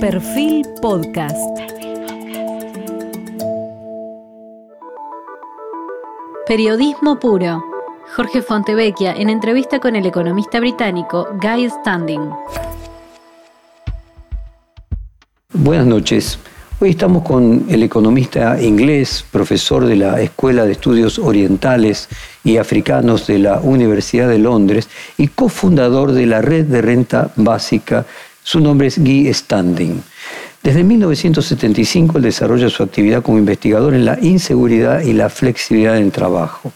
[0.00, 1.36] Perfil Podcast.
[6.46, 7.64] Periodismo puro.
[8.14, 12.30] Jorge Fontevecchia en entrevista con el economista británico Guy Standing.
[15.52, 16.38] Buenas noches.
[16.80, 22.08] Hoy estamos con el economista inglés, profesor de la Escuela de Estudios Orientales
[22.44, 28.06] y Africanos de la Universidad de Londres y cofundador de la Red de Renta Básica.
[28.50, 30.02] Su nombre es Guy Standing.
[30.62, 36.10] Desde 1975 él desarrolla su actividad como investigador en la inseguridad y la flexibilidad en
[36.10, 36.72] trabajo.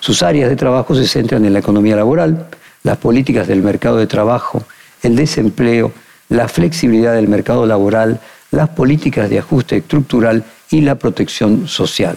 [0.00, 2.48] Sus áreas de trabajo se centran en la economía laboral,
[2.82, 4.64] las políticas del mercado de trabajo,
[5.04, 5.92] el desempleo,
[6.30, 8.18] la flexibilidad del mercado laboral,
[8.50, 12.16] las políticas de ajuste estructural y la protección social.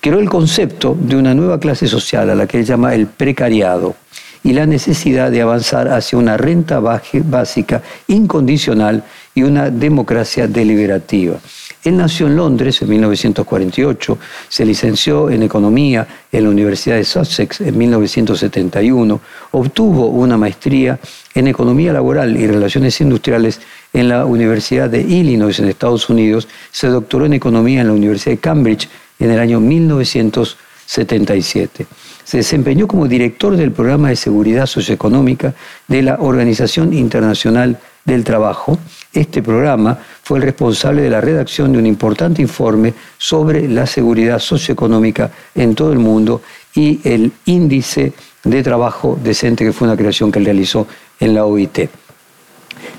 [0.00, 3.96] Creó el concepto de una nueva clase social a la que él llama el precariado
[4.44, 9.02] y la necesidad de avanzar hacia una renta básica incondicional
[9.34, 11.40] y una democracia deliberativa.
[11.82, 14.16] Él nació en Londres en 1948,
[14.48, 21.00] se licenció en Economía en la Universidad de Sussex en 1971, obtuvo una maestría
[21.34, 23.60] en Economía Laboral y Relaciones Industriales
[23.92, 28.32] en la Universidad de Illinois en Estados Unidos, se doctoró en Economía en la Universidad
[28.32, 31.86] de Cambridge en el año 1977.
[32.24, 35.54] Se desempeñó como director del programa de seguridad socioeconómica
[35.88, 38.78] de la Organización Internacional del Trabajo.
[39.12, 44.38] Este programa fue el responsable de la redacción de un importante informe sobre la seguridad
[44.38, 46.42] socioeconómica en todo el mundo
[46.74, 50.86] y el índice de trabajo decente, que fue una creación que él realizó
[51.20, 51.88] en la OIT.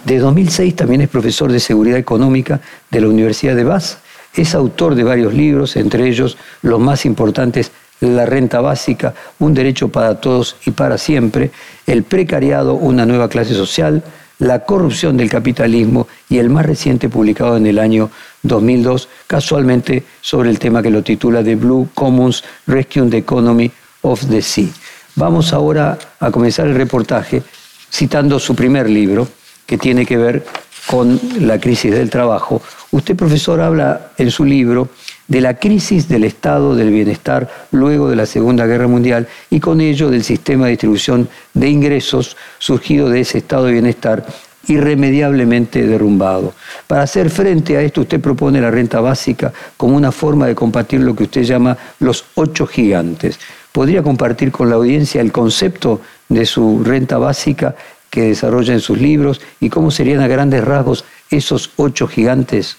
[0.06, 3.98] De 2006 también es profesor de seguridad económica de la Universidad de Bath.
[4.34, 9.88] Es autor de varios libros, entre ellos los más importantes La renta básica, un derecho
[9.88, 11.52] para todos y para siempre,
[11.88, 14.04] El precariado, una nueva clase social,
[14.40, 18.10] la corrupción del capitalismo y el más reciente publicado en el año
[18.44, 24.26] 2002, casualmente sobre el tema que lo titula The Blue Commons Rescue the Economy of
[24.30, 24.70] the Sea.
[25.16, 27.44] Vamos ahora a comenzar el reportaje
[27.90, 29.28] citando su primer libro,
[29.66, 30.46] que tiene que ver
[30.88, 32.62] con la crisis del trabajo.
[32.92, 34.90] Usted, profesor, habla en su libro
[35.28, 39.82] de la crisis del estado del bienestar luego de la Segunda Guerra Mundial y con
[39.82, 44.26] ello del sistema de distribución de ingresos surgido de ese estado de bienestar
[44.68, 46.54] irremediablemente derrumbado.
[46.88, 51.02] Para hacer frente a esto, usted propone la renta básica como una forma de combatir
[51.02, 53.40] lo que usted llama los ocho gigantes.
[53.72, 57.76] ¿Podría compartir con la audiencia el concepto de su renta básica
[58.10, 62.78] que desarrolla en sus libros y cómo serían a grandes rasgos esos ocho gigantes?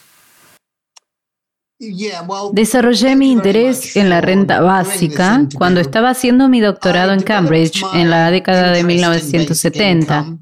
[2.53, 8.09] Desarrollé mi interés en la renta básica cuando estaba haciendo mi doctorado en Cambridge en
[8.09, 10.39] la década de 1970.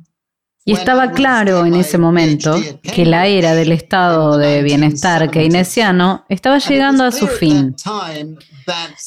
[0.66, 6.58] Y estaba claro en ese momento que la era del estado de bienestar keynesiano estaba
[6.58, 7.74] llegando a su fin.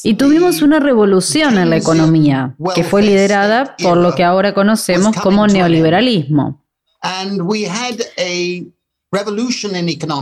[0.04, 5.16] Y tuvimos una revolución en la economía, que fue liderada por lo que ahora conocemos
[5.16, 6.64] como neoliberalismo.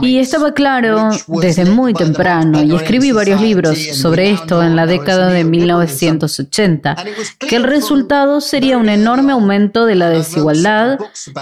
[0.01, 1.09] Y estaba claro
[1.41, 6.95] desde muy temprano, y escribí varios libros sobre esto en la década de 1980,
[7.37, 10.99] que el resultado sería un enorme aumento de la desigualdad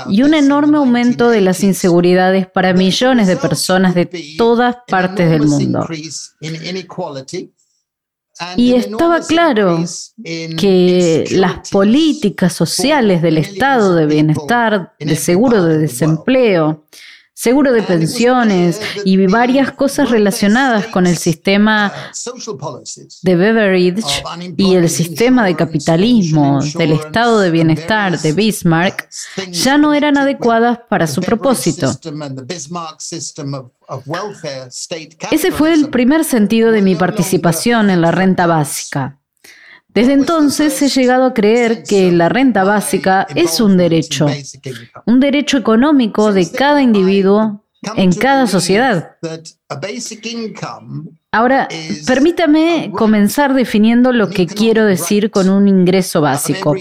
[0.09, 5.43] y un enorme aumento de las inseguridades para millones de personas de todas partes del
[5.43, 5.87] mundo.
[8.57, 9.83] Y estaba claro
[10.57, 16.85] que las políticas sociales del estado de bienestar, de seguro de desempleo,
[17.35, 21.93] seguro de pensiones y varias cosas relacionadas con el sistema
[23.21, 24.23] de Beveridge
[24.55, 29.09] y el sistema de capitalismo del estado de bienestar de Bismarck
[29.51, 31.91] ya no eran adecuadas para su propósito.
[35.31, 39.19] Ese fue el primer sentido de mi participación en la renta básica.
[39.95, 44.27] Desde entonces he llegado a creer que la renta básica es un derecho,
[45.05, 47.63] un derecho económico de cada individuo
[47.95, 49.15] en cada sociedad.
[51.31, 51.69] Ahora,
[52.05, 56.75] permítame comenzar definiendo lo que quiero decir con un ingreso básico.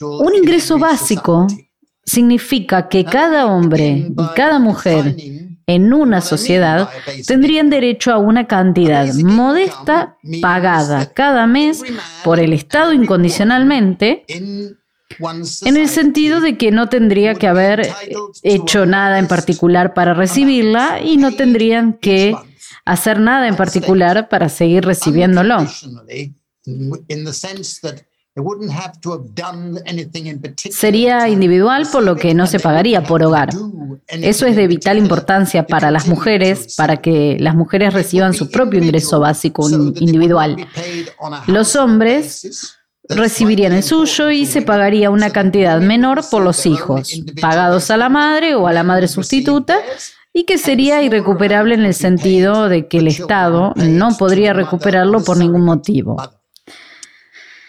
[0.00, 1.46] Un ingreso básico
[2.04, 5.14] significa que cada hombre y cada mujer
[5.74, 6.88] en una sociedad
[7.26, 11.82] tendrían derecho a una cantidad modesta pagada cada mes
[12.24, 17.92] por el Estado incondicionalmente en el sentido de que no tendría que haber
[18.42, 22.34] hecho nada en particular para recibirla y no tendrían que
[22.84, 25.66] hacer nada en particular para seguir recibiéndolo.
[30.70, 33.50] Sería individual por lo que no se pagaría por hogar.
[34.08, 38.82] Eso es de vital importancia para las mujeres, para que las mujeres reciban su propio
[38.82, 40.56] ingreso básico individual.
[41.46, 42.76] Los hombres
[43.08, 48.08] recibirían el suyo y se pagaría una cantidad menor por los hijos, pagados a la
[48.08, 49.78] madre o a la madre sustituta,
[50.32, 55.36] y que sería irrecuperable en el sentido de que el Estado no podría recuperarlo por
[55.36, 56.16] ningún motivo.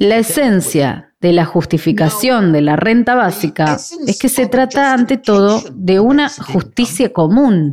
[0.00, 5.62] la esencia de la justificación de la renta básica es que se trata ante todo
[5.74, 7.70] de una justicia común.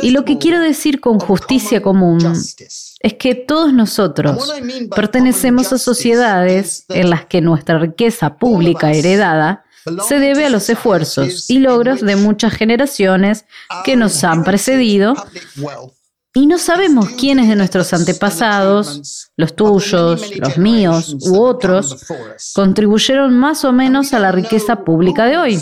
[0.00, 2.20] Y lo que quiero decir con justicia común
[3.00, 4.54] es que todos nosotros
[4.94, 9.64] pertenecemos a sociedades en las que nuestra riqueza pública heredada
[10.06, 13.44] se debe a los esfuerzos y logros de muchas generaciones
[13.84, 15.16] que nos han precedido
[16.36, 22.04] y no sabemos quiénes de nuestros antepasados, los tuyos, los míos u otros,
[22.54, 25.58] contribuyeron más o menos a la riqueza pública de hoy.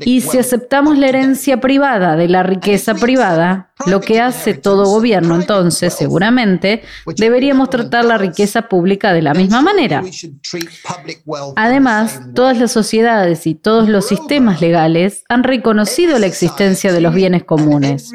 [0.00, 5.34] Y si aceptamos la herencia privada de la riqueza privada, lo que hace todo gobierno
[5.34, 6.82] entonces, seguramente,
[7.16, 10.02] deberíamos tratar la riqueza pública de la misma manera.
[11.56, 17.14] Además, todas las sociedades y todos los sistemas legales han reconocido la existencia de los
[17.14, 18.10] bienes comunes.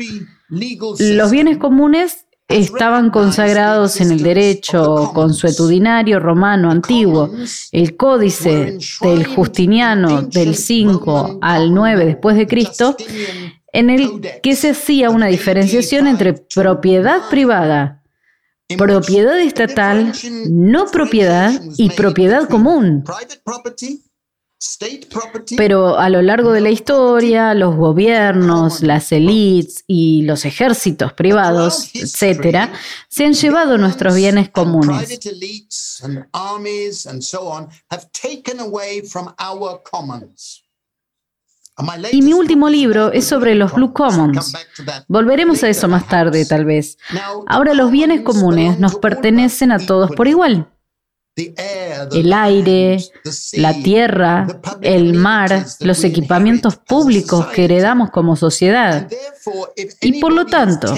[0.49, 7.31] Los bienes comunes estaban consagrados en el derecho consuetudinario romano antiguo,
[7.71, 12.95] el códice del Justiniano del 5 al 9 después de Cristo,
[13.73, 18.03] en el que se hacía una diferenciación entre propiedad privada,
[18.77, 20.13] propiedad estatal,
[20.49, 23.03] no propiedad y propiedad común.
[25.57, 31.89] Pero a lo largo de la historia, los gobiernos, las élites y los ejércitos privados,
[31.95, 32.71] etcétera,
[33.09, 35.19] se han llevado nuestros bienes comunes.
[42.11, 44.53] Y mi último libro es sobre los Blue Commons.
[45.07, 46.99] Volveremos a eso más tarde, tal vez.
[47.47, 50.67] Ahora los bienes comunes nos pertenecen a todos por igual
[51.35, 52.97] el aire,
[53.53, 54.47] la tierra,
[54.81, 59.07] el mar, los equipamientos públicos que heredamos como sociedad.
[60.01, 60.93] Y por lo tanto,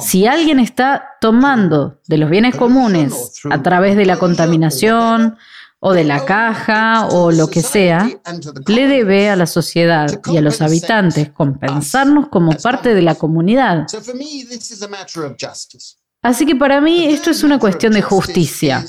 [0.00, 3.12] si alguien está tomando de los bienes comunes
[3.50, 5.36] a través de la contaminación
[5.80, 8.08] o de la caja o lo que sea,
[8.66, 13.86] le debe a la sociedad y a los habitantes compensarnos como parte de la comunidad.
[16.22, 18.84] Así que para mí esto es una cuestión de justicia.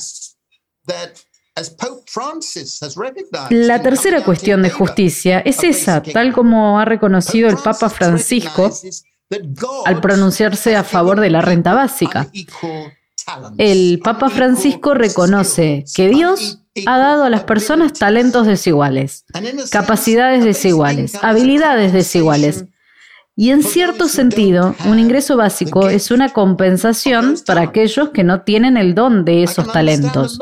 [3.49, 8.71] La tercera cuestión de justicia es esa, tal como ha reconocido el Papa Francisco
[9.85, 12.29] al pronunciarse a favor de la renta básica.
[13.57, 19.25] El Papa Francisco reconoce que Dios ha dado a las personas talentos desiguales,
[19.71, 22.65] capacidades desiguales, habilidades desiguales.
[23.39, 28.77] Y en cierto sentido, un ingreso básico es una compensación para aquellos que no tienen
[28.77, 30.39] el don de esos talentos.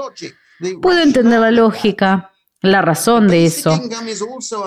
[0.82, 2.32] Puedo entender la lógica,
[2.62, 3.82] la razón de eso,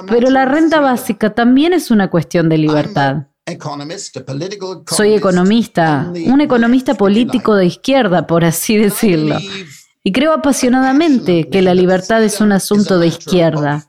[0.09, 3.29] pero la renta básica también es una cuestión de libertad.
[4.91, 9.39] Soy economista, un economista político de izquierda, por así decirlo,
[10.05, 13.87] y creo apasionadamente que la libertad es un asunto de izquierda.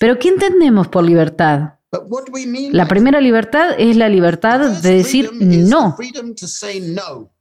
[0.00, 1.74] Pero ¿qué entendemos por libertad?
[2.70, 5.94] La primera libertad es la libertad de decir no.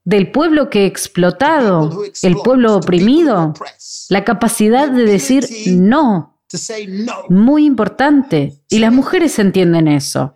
[0.04, 3.54] del pueblo que explotado, el pueblo oprimido,
[4.10, 6.31] la capacidad de decir no.
[7.30, 8.54] Muy importante.
[8.70, 10.34] Y las mujeres entienden eso.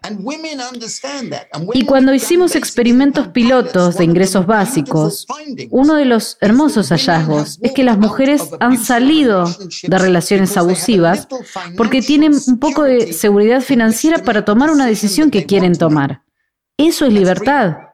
[1.74, 5.26] Y cuando hicimos experimentos pilotos de ingresos básicos,
[5.70, 9.46] uno de los hermosos hallazgos es que las mujeres han salido
[9.84, 11.28] de relaciones abusivas
[11.78, 16.24] porque tienen un poco de seguridad financiera para tomar una decisión que quieren tomar.
[16.78, 17.85] Eso es libertad.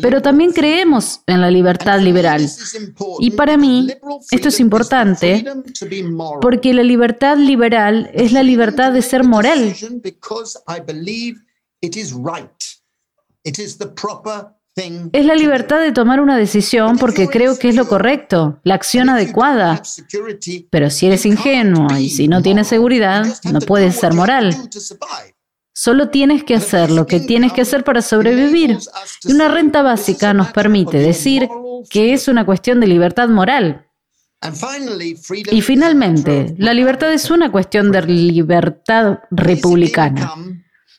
[0.00, 2.48] Pero también creemos en la libertad liberal.
[3.18, 3.88] Y para mí,
[4.30, 5.44] esto es importante
[6.40, 9.74] porque la libertad liberal es la libertad de ser moral.
[15.12, 19.08] Es la libertad de tomar una decisión porque creo que es lo correcto, la acción
[19.10, 19.82] adecuada.
[20.70, 24.54] Pero si eres ingenuo y si no tienes seguridad, no puedes ser moral.
[25.80, 28.78] Solo tienes que hacer lo que tienes que hacer para sobrevivir.
[29.22, 31.48] Y una renta básica nos permite decir
[31.88, 33.86] que es una cuestión de libertad moral.
[35.52, 40.34] Y finalmente, la libertad es una cuestión de libertad republicana.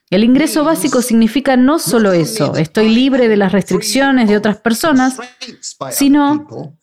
[0.10, 5.18] El ingreso básico significa no solo eso, estoy libre de las restricciones de otras personas,
[5.92, 6.79] sino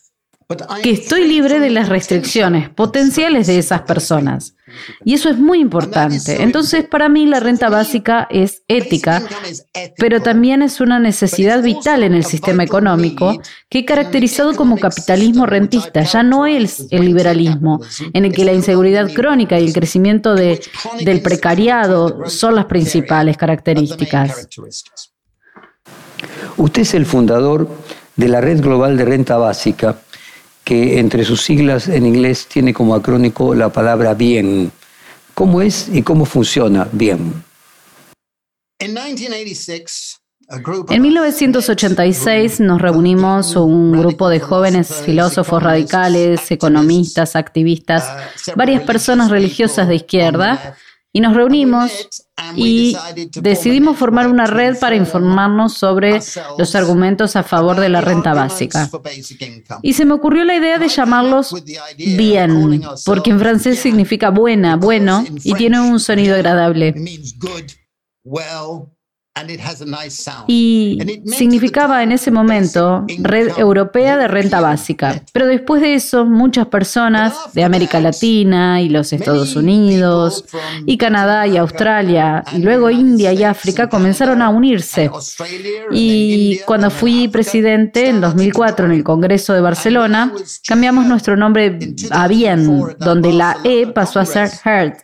[0.82, 4.54] que estoy libre de las restricciones potenciales de esas personas.
[5.04, 6.42] Y eso es muy importante.
[6.42, 9.22] Entonces, para mí la renta básica es ética,
[9.96, 15.46] pero también es una necesidad vital en el sistema económico que he caracterizado como capitalismo
[15.46, 17.80] rentista, ya no es el liberalismo,
[18.12, 20.60] en el que la inseguridad crónica y el crecimiento de,
[21.00, 24.48] del precariado son las principales características.
[26.56, 27.68] Usted es el fundador
[28.16, 29.98] de la Red Global de Renta Básica
[30.66, 34.72] que entre sus siglas en inglés tiene como acrónico la palabra bien.
[35.32, 37.44] ¿Cómo es y cómo funciona bien?
[38.80, 38.92] En
[41.02, 48.10] 1986 nos reunimos un grupo de jóvenes filósofos radicales, economistas, activistas,
[48.56, 50.76] varias personas religiosas de izquierda
[51.16, 51.90] y nos reunimos
[52.56, 52.94] y
[53.40, 56.20] decidimos formar una red para informarnos sobre
[56.58, 58.90] los argumentos a favor de la renta básica.
[59.80, 61.54] Y se me ocurrió la idea de llamarlos
[61.96, 66.94] bien, porque en francés significa buena, bueno, y tiene un sonido agradable.
[70.46, 75.22] Y significaba en ese momento Red Europea de Renta Básica.
[75.32, 80.44] Pero después de eso, muchas personas de América Latina y los Estados Unidos
[80.86, 85.10] y Canadá y Australia y luego India y África comenzaron a unirse.
[85.90, 90.32] Y cuando fui presidente en 2004 en el Congreso de Barcelona,
[90.66, 91.78] cambiamos nuestro nombre
[92.10, 95.00] a Bien, donde la E pasó a ser HEART.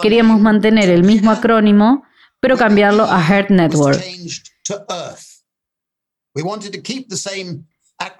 [0.00, 2.04] Queríamos mantener el mismo acrónimo
[2.40, 4.02] pero cambiarlo a Heart Network.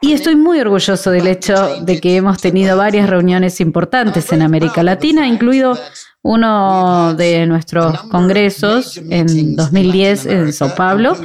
[0.00, 4.82] Y estoy muy orgulloso del hecho de que hemos tenido varias reuniones importantes en América
[4.82, 5.78] Latina, incluido
[6.22, 11.16] uno de nuestros congresos en 2010 en Sao Paulo,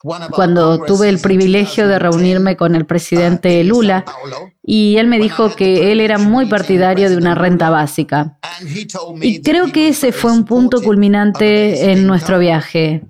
[0.00, 4.04] cuando tuve el privilegio de reunirme con el presidente Lula
[4.62, 8.38] y él me dijo que él era muy partidario de una renta básica.
[9.22, 13.02] Y creo que ese fue un punto culminante en nuestro viaje.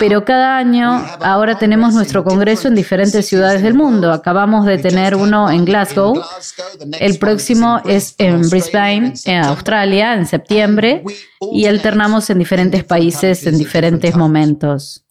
[0.00, 4.12] Pero cada año ahora tenemos nuestro congreso en diferentes ciudades del mundo.
[4.12, 6.20] Acabamos de tener uno en Glasgow.
[6.98, 11.04] El próximo es en Brisbane, en Australia, en septiembre.
[11.52, 15.04] Y alternamos en diferentes países en diferentes momentos.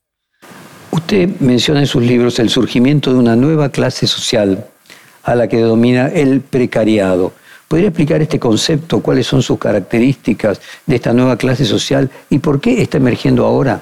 [0.91, 4.65] Usted menciona en sus libros el surgimiento de una nueva clase social
[5.23, 7.33] a la que domina el precariado.
[7.69, 9.01] ¿Podría explicar este concepto?
[9.01, 13.81] ¿Cuáles son sus características de esta nueva clase social y por qué está emergiendo ahora?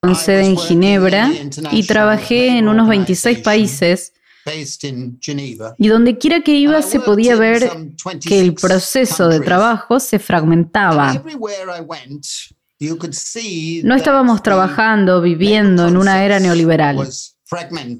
[0.00, 1.30] Con sede en Ginebra
[1.70, 4.12] y trabajé en unos 26 países
[5.78, 7.70] y donde quiera que iba se podía ver
[8.20, 11.22] que el proceso de trabajo se fragmentaba.
[13.84, 17.08] No estábamos trabajando, viviendo en una era neoliberal.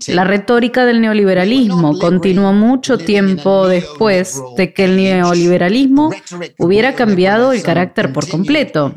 [0.08, 6.10] La retórica del neoliberalismo continuó mucho tiempo después de que el neoliberalismo
[6.58, 8.94] hubiera cambiado el carácter por completo.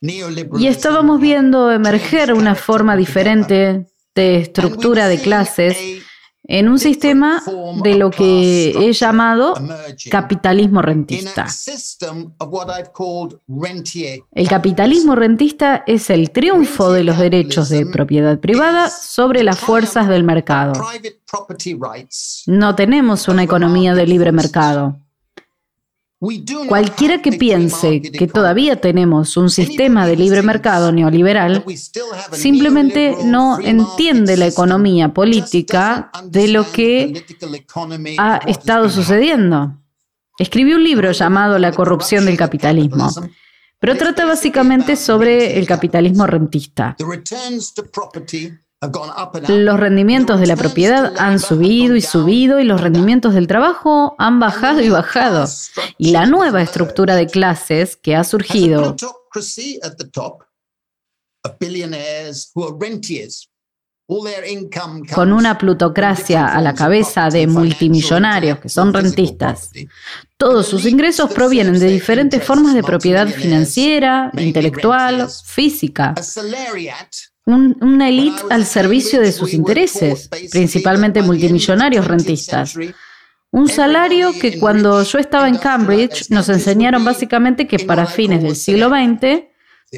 [0.00, 5.76] Y estábamos viendo emerger una forma diferente de estructura de clases
[6.44, 7.42] en un sistema
[7.82, 9.54] de lo que he llamado
[10.10, 11.46] capitalismo rentista.
[14.32, 20.08] El capitalismo rentista es el triunfo de los derechos de propiedad privada sobre las fuerzas
[20.08, 20.72] del mercado.
[22.46, 25.01] No tenemos una economía de libre mercado.
[26.68, 31.64] Cualquiera que piense que todavía tenemos un sistema de libre mercado neoliberal
[32.32, 37.24] simplemente no entiende la economía política de lo que
[38.18, 39.76] ha estado sucediendo.
[40.38, 43.10] Escribí un libro llamado La corrupción del capitalismo,
[43.80, 46.96] pero trata básicamente sobre el capitalismo rentista.
[49.48, 54.40] Los rendimientos de la propiedad han subido y subido y los rendimientos del trabajo han
[54.40, 55.46] bajado y bajado.
[55.98, 58.96] Y la nueva estructura de clases que ha surgido
[65.14, 69.70] con una plutocracia a la cabeza de multimillonarios que son rentistas.
[70.36, 76.14] Todos sus ingresos provienen de diferentes formas de propiedad financiera, intelectual, física.
[77.46, 82.76] Una élite al servicio de sus intereses, principalmente multimillonarios rentistas.
[83.50, 88.56] Un salario que cuando yo estaba en Cambridge nos enseñaron básicamente que para fines del
[88.56, 89.52] siglo XX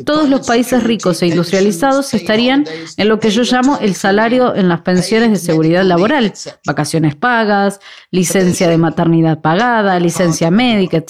[0.05, 2.65] todos los países ricos e industrializados estarían
[2.97, 6.33] en lo que yo llamo el salario en las pensiones de seguridad laboral,
[6.67, 7.79] vacaciones pagas,
[8.11, 11.01] licencia de maternidad pagada, licencia médica,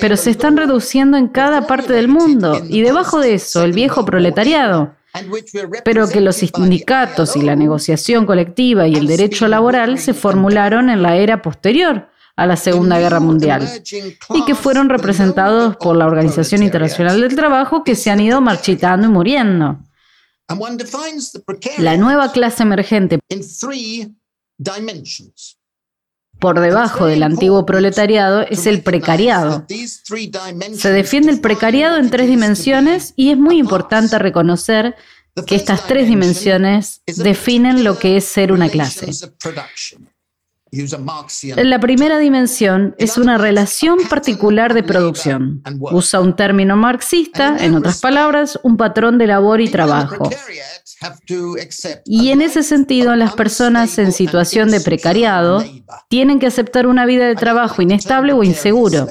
[0.00, 4.04] Pero se están reduciendo en cada parte del mundo y debajo de eso el viejo
[4.04, 4.94] proletariado,
[5.84, 11.02] pero que los sindicatos y la negociación colectiva y el derecho laboral se formularon en
[11.02, 13.66] la era posterior a la Segunda Guerra Mundial
[14.34, 19.08] y que fueron representados por la Organización Internacional del Trabajo que se han ido marchitando
[19.08, 19.80] y muriendo.
[21.78, 23.18] La nueva clase emergente
[26.38, 29.64] por debajo del antiguo proletariado es el precariado.
[29.68, 34.96] Se defiende el precariado en tres dimensiones y es muy importante reconocer
[35.46, 39.10] que estas tres dimensiones definen lo que es ser una clase.
[41.56, 45.62] La primera dimensión es una relación particular de producción.
[45.80, 50.28] Usa un término marxista, en otras palabras, un patrón de labor y trabajo.
[52.04, 55.64] Y en ese sentido, las personas en situación de precariado
[56.08, 59.06] tienen que aceptar una vida de trabajo inestable o inseguro.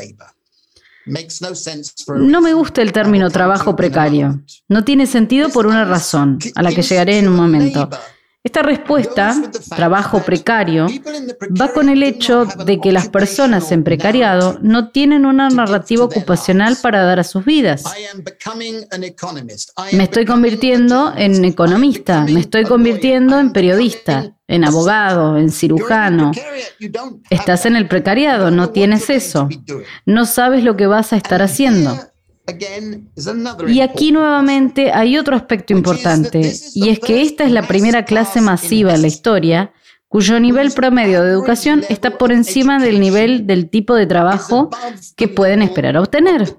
[2.18, 4.42] No me gusta el término trabajo precario.
[4.68, 7.90] No tiene sentido por una razón, a la que llegaré en un momento.
[8.46, 9.36] Esta respuesta,
[9.76, 10.86] trabajo precario,
[11.60, 16.78] va con el hecho de que las personas en precariado no tienen una narrativa ocupacional
[16.80, 17.84] para dar a sus vidas.
[19.94, 26.32] Me estoy convirtiendo en economista, me estoy convirtiendo en periodista, en abogado, en cirujano.
[27.32, 29.50] Estás en el precariado, no tienes eso.
[30.06, 32.00] No sabes lo que vas a estar haciendo.
[33.68, 38.42] Y aquí nuevamente hay otro aspecto importante, y es que esta es la primera clase
[38.42, 39.72] masiva en la historia
[40.08, 44.70] cuyo nivel promedio de educación está por encima del nivel del tipo de trabajo
[45.18, 46.56] que pueden esperar obtener.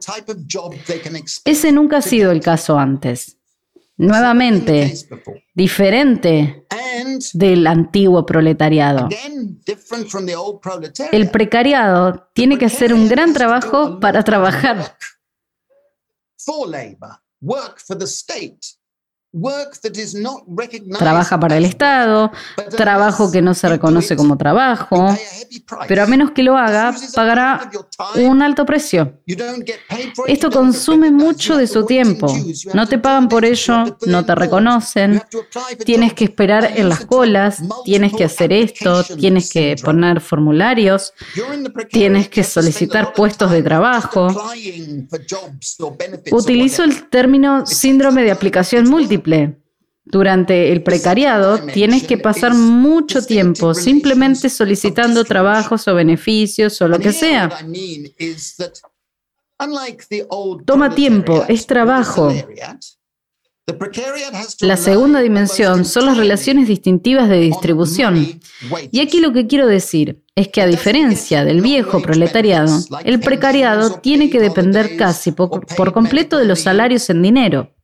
[1.45, 3.39] Ese nunca ha sido el caso antes.
[3.97, 4.93] Nuevamente,
[5.55, 6.67] diferente
[7.33, 9.09] del antiguo proletariado.
[11.13, 14.97] El precariado tiene que hacer un gran trabajo para trabajar
[16.47, 18.65] for labor, work for the state,
[20.99, 22.33] Trabaja para el Estado,
[22.77, 25.15] trabajo que no se reconoce como trabajo,
[25.89, 27.71] pero a menos que lo haga, pagará
[28.17, 29.21] un alto precio.
[30.27, 32.35] Esto consume mucho de su tiempo.
[32.73, 35.23] No te pagan por ello, no te reconocen,
[35.85, 41.13] tienes que esperar en las colas, tienes que hacer esto, tienes que poner formularios,
[41.91, 44.29] tienes que solicitar puestos de trabajo.
[46.31, 49.26] Utilizo el término síndrome de aplicación múltiple
[50.07, 57.01] durante el precariado tienes que pasar mucho tiempo simplemente solicitando trabajos o beneficios o lo
[57.01, 57.51] que sea.
[60.65, 62.33] Toma tiempo, es trabajo.
[64.61, 68.41] La segunda dimensión son las relaciones distintivas de distribución.
[68.93, 73.99] Y aquí lo que quiero decir es que a diferencia del viejo proletariado, el precariado
[73.99, 77.76] tiene que depender casi por completo de los salarios en dinero.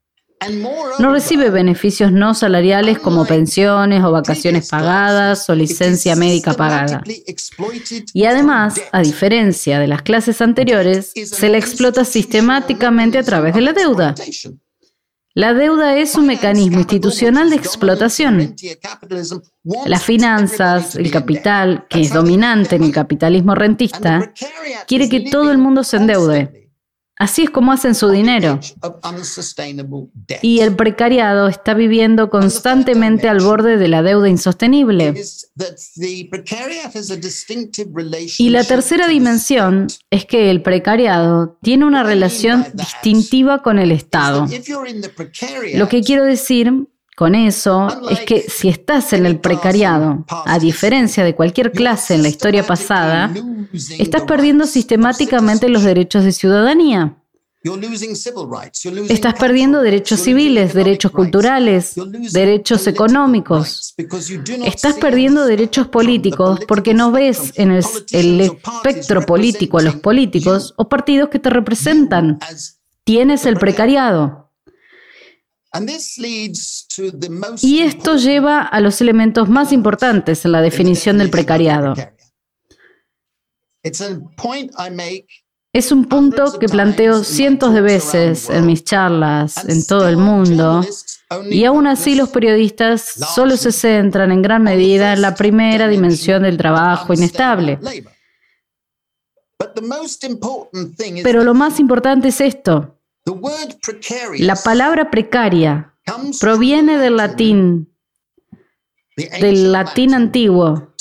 [0.99, 7.03] No recibe beneficios no salariales como pensiones o vacaciones pagadas o licencia médica pagada.
[8.13, 13.61] Y además, a diferencia de las clases anteriores, se le explota sistemáticamente a través de
[13.61, 14.15] la deuda.
[15.35, 18.55] La deuda es un mecanismo institucional de explotación.
[19.87, 24.31] Las finanzas, el capital, que es dominante en el capitalismo rentista,
[24.87, 26.62] quiere que todo el mundo se endeude.
[27.23, 28.59] Así es como hacen su dinero.
[30.43, 35.15] Y el precariado está viviendo constantemente al borde de la deuda insostenible.
[38.39, 44.49] Y la tercera dimensión es que el precariado tiene una relación distintiva con el Estado.
[45.75, 46.89] Lo que quiero decir
[47.23, 52.23] con eso es que si estás en el precariado, a diferencia de cualquier clase en
[52.25, 53.33] la historia pasada,
[53.97, 57.17] estás perdiendo sistemáticamente los derechos de ciudadanía.
[59.09, 61.95] Estás perdiendo derechos civiles, derechos culturales,
[62.33, 63.95] derechos económicos.
[64.65, 70.75] Estás perdiendo derechos políticos porque no ves en el, el espectro político a los políticos
[70.77, 72.41] o partidos que te representan.
[73.05, 74.42] Tienes el precariado.
[77.63, 81.95] Y esto lleva a los elementos más importantes en la definición del precariado.
[85.75, 90.83] Es un punto que planteo cientos de veces en mis charlas en todo el mundo
[91.51, 93.03] y aún así los periodistas
[93.35, 97.79] solo se centran en gran medida en la primera dimensión del trabajo inestable.
[101.23, 102.99] Pero lo más importante es esto.
[104.39, 105.95] La palabra precaria
[106.41, 107.93] proviene del latín
[109.17, 110.95] del latín antiguo.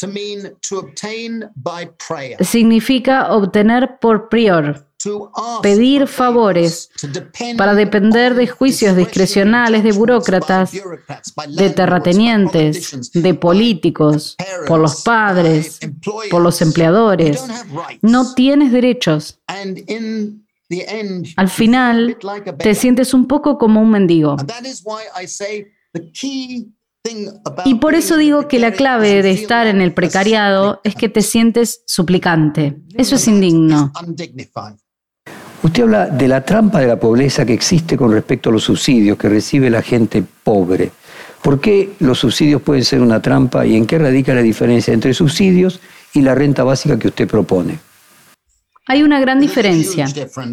[2.40, 4.88] Significa obtener por prior,
[5.62, 6.90] pedir favores
[7.58, 14.36] para depender de juicios discrecionales de burócratas, de terratenientes, de políticos,
[14.68, 15.80] por los padres,
[16.30, 17.42] por los empleadores.
[18.02, 19.40] No tienes derechos.
[21.36, 22.18] Al final,
[22.58, 24.38] te sientes un poco como un mendigo.
[27.66, 31.22] Y por eso digo que la clave de estar en el precariado es que te
[31.22, 32.78] sientes suplicante.
[32.96, 33.92] Eso es indigno.
[35.64, 39.18] Usted habla de la trampa de la pobreza que existe con respecto a los subsidios
[39.18, 40.92] que recibe la gente pobre.
[41.42, 45.14] ¿Por qué los subsidios pueden ser una trampa y en qué radica la diferencia entre
[45.14, 45.80] subsidios
[46.14, 47.80] y la renta básica que usted propone?
[48.92, 50.06] Hay una gran diferencia.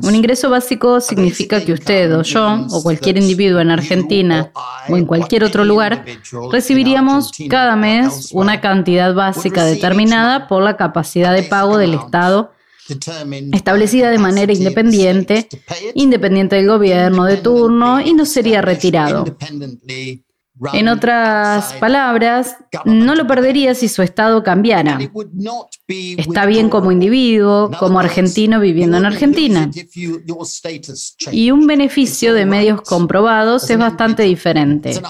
[0.05, 4.53] Un ingreso básico significa que usted o yo o cualquier individuo en Argentina
[4.89, 6.05] o en cualquier otro lugar
[6.53, 12.53] recibiríamos cada mes una cantidad básica determinada por la capacidad de pago del Estado
[13.53, 15.49] establecida de manera independiente,
[15.95, 19.25] independiente del gobierno de turno y no sería retirado.
[20.73, 24.99] En otras palabras, no lo perdería si su estado cambiara.
[25.87, 29.71] Está bien como individuo, como argentino viviendo en Argentina.
[31.31, 35.01] Y un beneficio de medios comprobados es bastante diferente.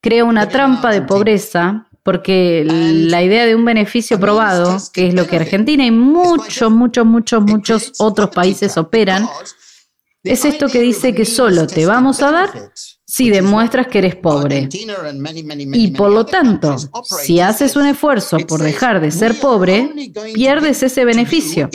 [0.00, 5.26] Crea una trampa de pobreza porque la idea de un beneficio probado, que es lo
[5.26, 9.28] que Argentina y muchos, muchos, muchos, muchos otros países operan,
[10.22, 12.70] es esto que dice que solo te vamos a dar
[13.06, 14.68] si demuestras que eres pobre.
[15.72, 19.90] Y por lo tanto, si haces un esfuerzo por dejar de ser pobre,
[20.34, 21.70] pierdes ese beneficio.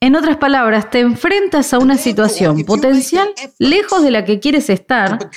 [0.00, 5.30] En otras palabras, te enfrentas a una situación potencial lejos de la que quieres estar,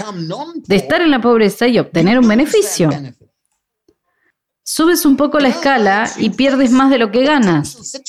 [0.55, 2.89] de estar en la pobreza y obtener un beneficio.
[4.63, 8.01] Subes un poco la escala y pierdes más de lo que ganas.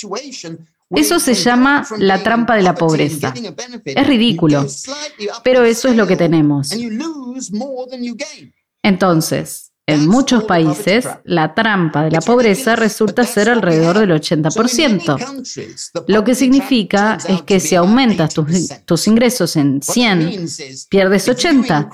[0.90, 3.32] Eso se llama la trampa de la pobreza.
[3.84, 4.66] Es ridículo,
[5.44, 6.72] pero eso es lo que tenemos.
[8.82, 16.24] Entonces, en muchos países, la trampa de la pobreza resulta ser alrededor del 80%, lo
[16.24, 18.34] que significa es que si aumentas
[18.84, 20.46] tus, ingresos en 100,
[20.88, 21.88] pierdes 80,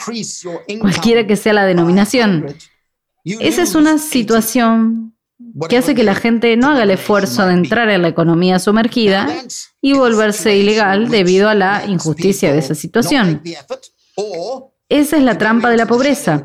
[0.80, 2.54] cualquiera que sea la denominación.
[3.24, 5.15] Esa es una situación
[5.68, 9.29] que hace que la gente no haga el esfuerzo de entrar en la economía sumergida
[9.81, 13.42] y volverse ilegal debido a la injusticia de esa situación.
[14.88, 16.44] Esa es la trampa de la pobreza.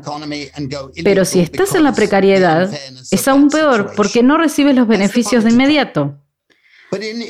[1.04, 2.70] Pero si estás en la precariedad,
[3.10, 6.18] es aún peor porque no recibes los beneficios de inmediato.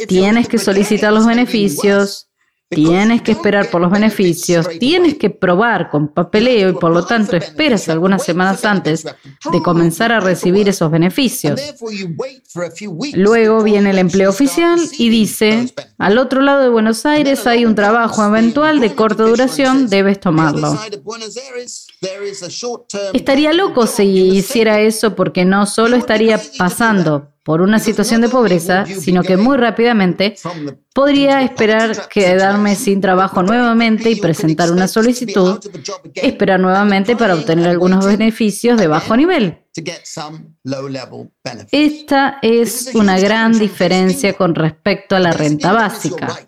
[0.08, 2.31] Tienes que solicitar los beneficios,
[2.74, 7.36] Tienes que esperar por los beneficios, tienes que probar con papeleo y por lo tanto
[7.36, 11.60] esperas algunas semanas antes de comenzar a recibir esos beneficios.
[13.14, 17.74] Luego viene el empleo oficial y dice, al otro lado de Buenos Aires hay un
[17.74, 20.78] trabajo eventual de corta duración, debes tomarlo.
[23.12, 28.86] Estaría loco si hiciera eso porque no solo estaría pasando por una situación de pobreza,
[28.86, 30.36] sino que muy rápidamente
[30.94, 35.58] podría esperar quedarme sin trabajo nuevamente y presentar una solicitud,
[36.14, 39.58] esperar nuevamente para obtener algunos beneficios de bajo nivel.
[41.72, 46.38] Esta es una gran diferencia con respecto a la renta básica.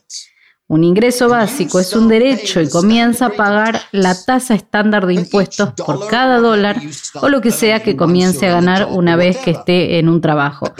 [0.66, 5.74] Un ingreso básico es un derecho y comienza a pagar la tasa estándar de impuestos
[5.74, 6.80] por cada dólar
[7.20, 10.72] o lo que sea que comience a ganar una vez que esté en un trabajo.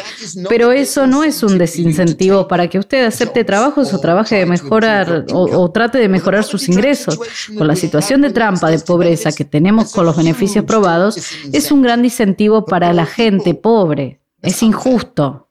[0.48, 5.26] Pero eso no es un desincentivo para que usted acepte trabajos o trabaje de mejorar
[5.30, 7.20] o, trate de mejorar sus ingresos.
[7.58, 11.18] Con la situación de trampa de pobreza que tenemos con los beneficios probados,
[11.52, 14.22] es un gran incentivo para la gente pobre.
[14.40, 15.43] Es injusto.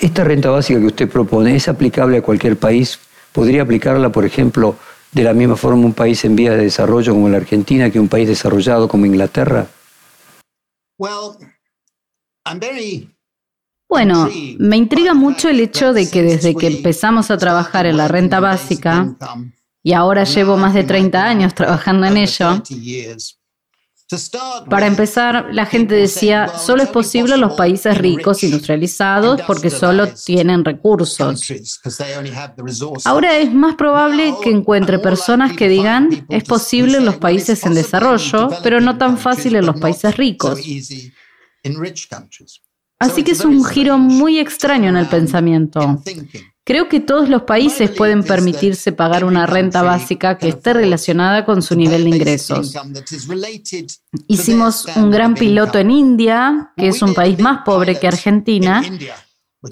[0.00, 2.98] Esta renta básica que usted propone es aplicable a cualquier país.
[3.32, 4.76] ¿Podría aplicarla, por ejemplo,
[5.12, 8.08] de la misma forma un país en vía de desarrollo como la Argentina que un
[8.08, 9.66] país desarrollado como Inglaterra?
[13.88, 18.08] Bueno, me intriga mucho el hecho de que desde que empezamos a trabajar en la
[18.08, 19.16] renta básica,
[19.82, 22.62] y ahora llevo más de 30 años trabajando en ello,
[24.68, 30.08] Para empezar, la gente decía, solo es posible en los países ricos, industrializados, porque solo
[30.08, 31.42] tienen recursos.
[33.04, 37.74] Ahora es más probable que encuentre personas que digan, es posible en los países en
[37.74, 40.58] desarrollo, pero no tan fácil en los países ricos.
[42.98, 46.02] Así que es un giro muy extraño en el pensamiento.
[46.64, 51.62] Creo que todos los países pueden permitirse pagar una renta básica que esté relacionada con
[51.62, 52.74] su nivel de ingresos.
[54.28, 58.82] Hicimos un gran piloto en India, que es un país más pobre que Argentina,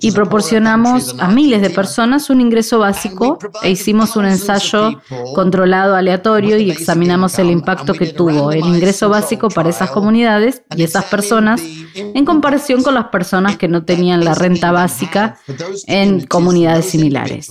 [0.01, 5.01] y proporcionamos a miles de personas un ingreso básico e hicimos un ensayo
[5.35, 10.83] controlado aleatorio y examinamos el impacto que tuvo el ingreso básico para esas comunidades y
[10.83, 11.62] esas personas
[11.94, 15.38] en comparación con las personas que no tenían la renta básica
[15.87, 17.51] en comunidades similares.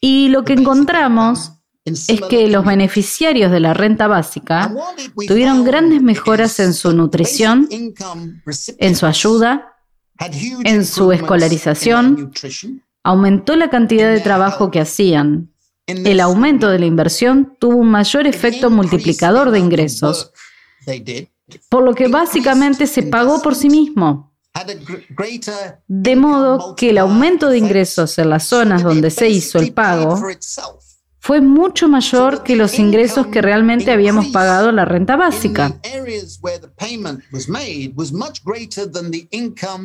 [0.00, 1.52] Y lo que encontramos
[1.84, 4.72] es que los beneficiarios de la renta básica
[5.28, 9.74] tuvieron grandes mejoras en su nutrición, en su ayuda,
[10.64, 12.32] en su escolarización,
[13.02, 15.50] aumentó la cantidad de trabajo que hacían.
[15.86, 20.32] El aumento de la inversión tuvo un mayor efecto multiplicador de ingresos,
[21.68, 24.32] por lo que básicamente se pagó por sí mismo.
[25.86, 30.18] De modo que el aumento de ingresos en las zonas donde se hizo el pago
[31.24, 35.74] fue mucho mayor que los ingresos que realmente habíamos pagado la renta básica.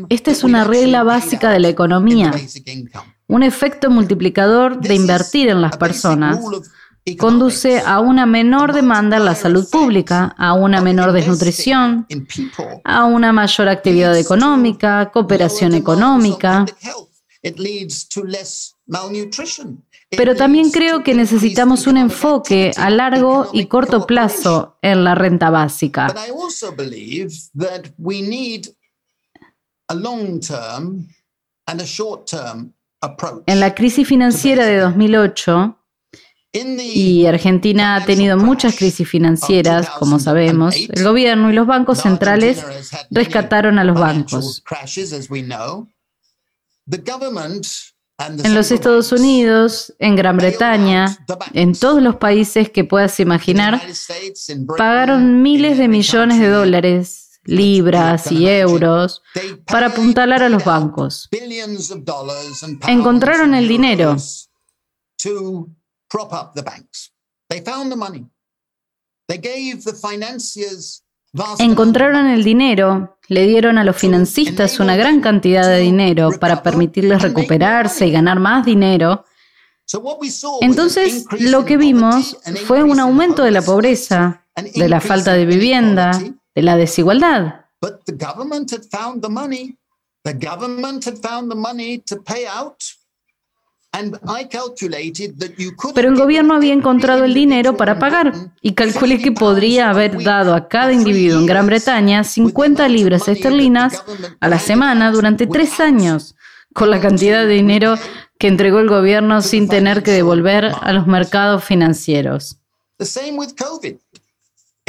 [0.10, 2.34] Esta es una regla básica de la economía.
[3.28, 6.42] Un efecto multiplicador de invertir en las personas
[7.18, 12.06] conduce a una menor demanda en la salud pública, a una menor desnutrición,
[12.84, 16.66] a una mayor actividad económica, cooperación económica.
[20.10, 25.50] Pero también creo que necesitamos un enfoque a largo y corto plazo en la renta
[25.52, 26.14] básica.
[33.46, 35.76] En la crisis financiera de 2008,
[36.52, 40.76] y Argentina ha tenido muchas crisis financieras, como sabemos.
[40.76, 42.66] El gobierno y los bancos centrales
[43.12, 44.64] rescataron a los bancos.
[48.20, 53.82] En los Estados Unidos, en Gran Bretaña, en todos los países que puedas imaginar,
[54.78, 59.22] pagaron miles de millones de dólares, libras y euros
[59.66, 61.30] para apuntalar a los bancos.
[62.88, 64.18] Encontraron el dinero.
[71.60, 77.22] Encontraron el dinero, le dieron a los financistas una gran cantidad de dinero para permitirles
[77.22, 79.26] recuperarse y ganar más dinero.
[80.62, 86.12] Entonces, lo que vimos fue un aumento de la pobreza, de la falta de vivienda,
[86.56, 87.66] de la desigualdad.
[95.96, 100.54] Pero el gobierno había encontrado el dinero para pagar y calculé que podría haber dado
[100.54, 104.04] a cada individuo en Gran Bretaña 50 libras esterlinas
[104.40, 106.36] a la semana durante tres años,
[106.74, 107.96] con la cantidad de dinero
[108.38, 112.58] que entregó el gobierno sin tener que devolver a los mercados financieros.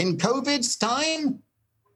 [0.00, 1.42] In COVID's time,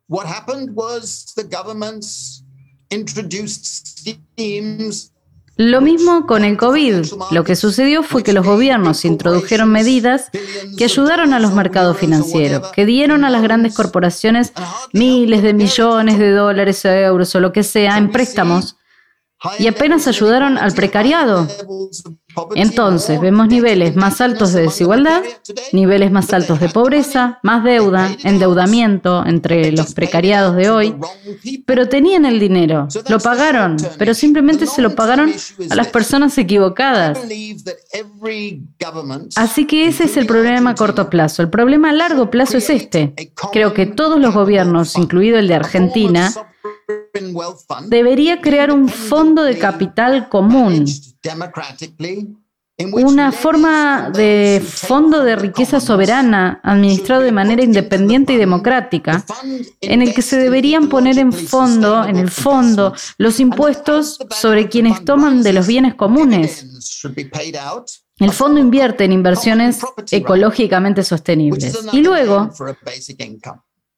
[0.09, 2.45] what happened was the governments
[2.91, 5.14] introduced schemes
[5.57, 7.07] lo mismo con el COVID.
[7.31, 10.31] Lo que sucedió fue que los gobiernos introdujeron medidas
[10.77, 14.53] que ayudaron a los mercados financieros, que dieron a las grandes corporaciones
[14.93, 18.77] miles de millones de dólares o euros o lo que sea en préstamos
[19.59, 21.47] y apenas ayudaron al precariado.
[22.55, 25.23] Entonces vemos niveles más altos de desigualdad,
[25.73, 30.97] niveles más altos de pobreza, más deuda, endeudamiento entre los precariados de hoy,
[31.67, 35.33] pero tenían el dinero, lo pagaron, pero simplemente se lo pagaron
[35.71, 37.19] a las personas equivocadas.
[39.37, 41.43] Así que ese es el problema a corto plazo.
[41.43, 43.15] El problema a largo plazo es este.
[43.53, 46.33] Creo que todos los gobiernos, incluido el de Argentina,
[47.87, 50.87] debería crear un fondo de capital común,
[52.77, 59.25] una forma de fondo de riqueza soberana administrado de manera independiente y democrática,
[59.81, 65.05] en el que se deberían poner en fondo, en el fondo, los impuestos sobre quienes
[65.05, 66.67] toman de los bienes comunes.
[68.19, 71.79] El fondo invierte en inversiones ecológicamente sostenibles.
[71.93, 72.51] Y luego,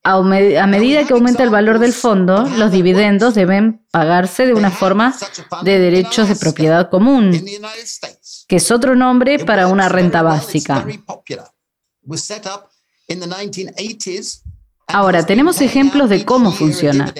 [0.06, 5.12] a, medida que aumenta el valor del fondo, los dividendos deben pagarse de una forma
[5.62, 7.32] de derechos de propiedad común,
[8.46, 10.86] que es otro nombre para una renta básica.
[14.86, 17.12] Ahora, tenemos ejemplos de cómo funciona.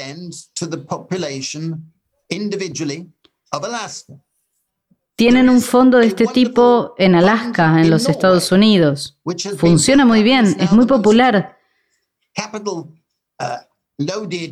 [5.17, 9.19] Tienen un fondo de este tipo en Alaska, en los Estados Unidos.
[9.57, 11.56] Funciona muy bien, es muy popular.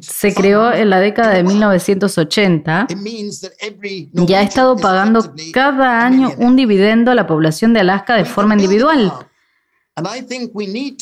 [0.00, 2.86] Se creó en la década de 1980
[4.26, 8.54] y ha estado pagando cada año un dividendo a la población de Alaska de forma
[8.54, 9.12] individual.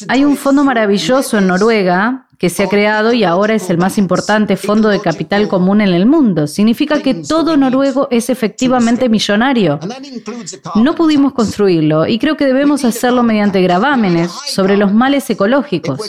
[0.08, 3.98] Hay un fondo maravilloso en Noruega que se ha creado y ahora es el más
[3.98, 6.48] importante fondo de capital común en el mundo.
[6.48, 9.78] Significa que todo noruego es efectivamente millonario.
[10.74, 16.00] No pudimos construirlo y creo que debemos hacerlo mediante gravámenes sobre los males ecológicos,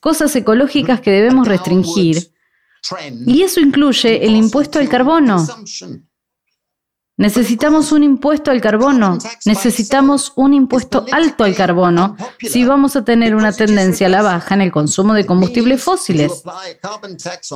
[0.00, 2.32] cosas ecológicas que debemos restringir.
[3.24, 5.46] Y eso incluye el impuesto al carbono.
[7.16, 13.36] Necesitamos un impuesto al carbono, necesitamos un impuesto alto al carbono si vamos a tener
[13.36, 16.42] una tendencia a la baja en el consumo de combustibles fósiles.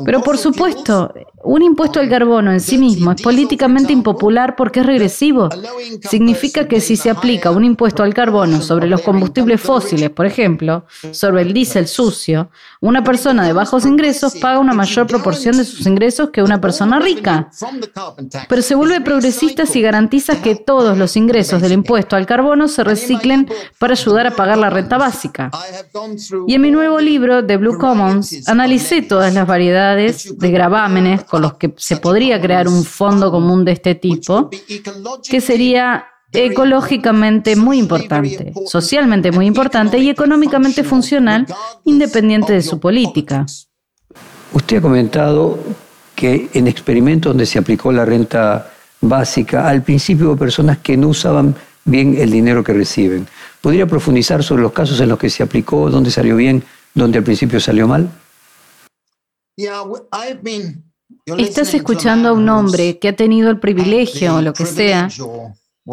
[0.04, 4.86] Pero por supuesto, un impuesto al carbono en sí mismo es políticamente impopular porque es
[4.86, 5.48] regresivo.
[6.08, 10.86] Significa que si se aplica un impuesto al carbono sobre los combustibles fósiles, por ejemplo,
[11.10, 15.84] sobre el diésel sucio, una persona de bajos ingresos paga una mayor proporción de sus
[15.84, 17.50] ingresos que una persona rica.
[18.48, 22.84] Pero se vuelve progresivo y garantiza que todos los ingresos del impuesto al carbono se
[22.84, 25.50] reciclen para ayudar a pagar la renta básica.
[26.46, 31.42] Y en mi nuevo libro, The Blue Commons, analicé todas las variedades de gravámenes con
[31.42, 34.50] los que se podría crear un fondo común de este tipo,
[35.28, 41.46] que sería ecológicamente muy importante, socialmente muy importante y económicamente funcional,
[41.84, 43.46] independiente de su política.
[44.52, 45.58] Usted ha comentado
[46.14, 51.54] que en experimentos donde se aplicó la renta básica, al principio personas que no usaban
[51.84, 53.26] bien el dinero que reciben.
[53.61, 56.62] ¿Podría profundizar sobre los casos en los que se aplicó, dónde salió bien,
[56.94, 58.11] dónde al principio salió mal?
[61.38, 65.08] Estás escuchando a un hombre que ha tenido el privilegio, o lo que sea,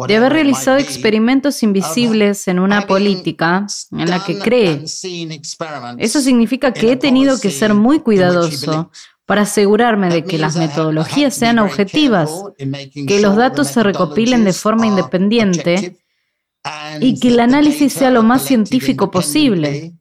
[0.06, 4.84] de haber realizado experimentos invisibles en una política en la que cree.
[5.98, 8.90] Eso significa que he tenido que ser muy cuidadoso
[9.26, 14.86] para asegurarme de que las metodologías sean objetivas, que los datos se recopilen de forma
[14.86, 15.98] independiente
[17.00, 19.94] y que el análisis sea lo más científico posible.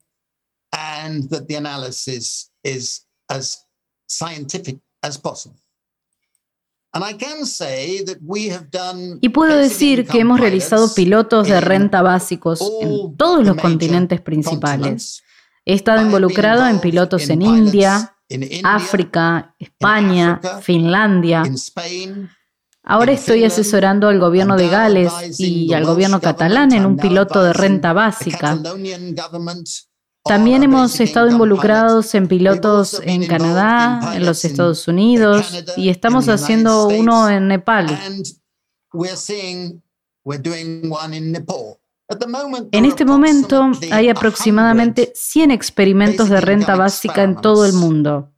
[9.21, 15.23] Y puedo decir que hemos realizado pilotos de renta básicos en todos los continentes principales.
[15.65, 18.14] He estado involucrado en pilotos en India,
[18.63, 21.43] África, España, Finlandia.
[22.83, 27.53] Ahora estoy asesorando al gobierno de Gales y al gobierno catalán en un piloto de
[27.53, 28.57] renta básica.
[30.23, 36.87] También hemos estado involucrados en pilotos en Canadá, en los Estados Unidos y estamos haciendo
[36.87, 37.99] uno en Nepal.
[42.71, 48.31] En este momento hay aproximadamente 100 experimentos de renta básica en todo el mundo.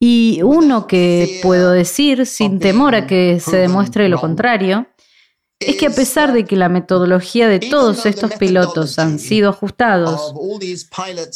[0.00, 4.86] Y uno que puedo decir sin temor a que se demuestre lo contrario
[5.66, 10.34] es que a pesar de que la metodología de todos estos pilotos han sido ajustados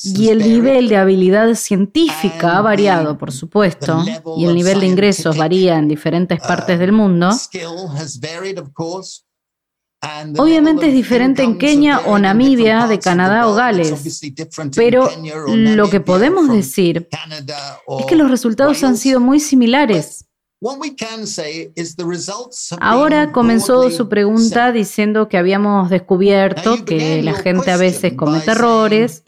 [0.04, 4.04] y el nivel de habilidad científica ha variado, por supuesto,
[4.36, 7.30] y el nivel de ingresos varía en diferentes partes del mundo,
[10.36, 14.20] Obviamente es diferente en Kenia o Namibia, de Canadá o Gales,
[14.76, 15.10] pero
[15.46, 17.08] lo que podemos decir
[17.98, 20.27] es que los resultados han sido muy similares.
[22.80, 29.24] Ahora comenzó su pregunta diciendo que habíamos descubierto que la gente a veces comete errores.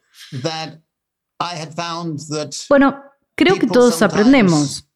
[2.69, 3.01] Bueno,
[3.37, 4.89] creo que todos aprendemos.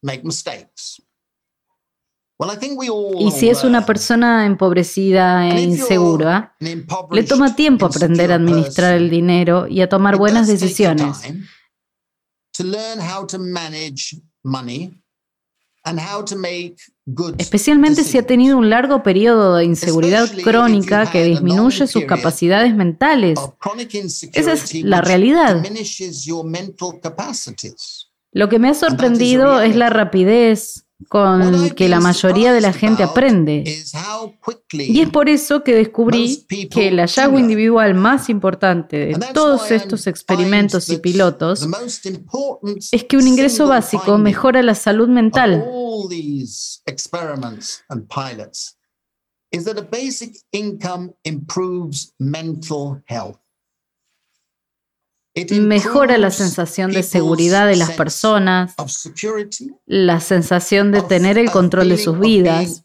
[3.17, 9.09] Y si es una persona empobrecida e insegura, le toma tiempo aprender a administrar el
[9.09, 11.17] dinero y a tomar buenas decisiones.
[17.37, 23.39] Especialmente si ha tenido un largo periodo de inseguridad crónica que disminuye sus capacidades mentales.
[24.33, 25.63] Esa es la realidad.
[28.31, 33.03] Lo que me ha sorprendido es la rapidez con que la mayoría de la gente
[33.03, 33.63] aprende.
[34.71, 40.07] Y es por eso que descubrí que el hallazgo individual más importante de todos estos
[40.07, 41.67] experimentos y pilotos
[42.91, 45.63] es que un ingreso básico mejora la salud mental.
[49.55, 53.39] is that a basic income improves mental health.
[55.35, 58.73] Mejora la sensación de seguridad de las personas,
[59.85, 62.83] la sensación de tener el control de sus vidas,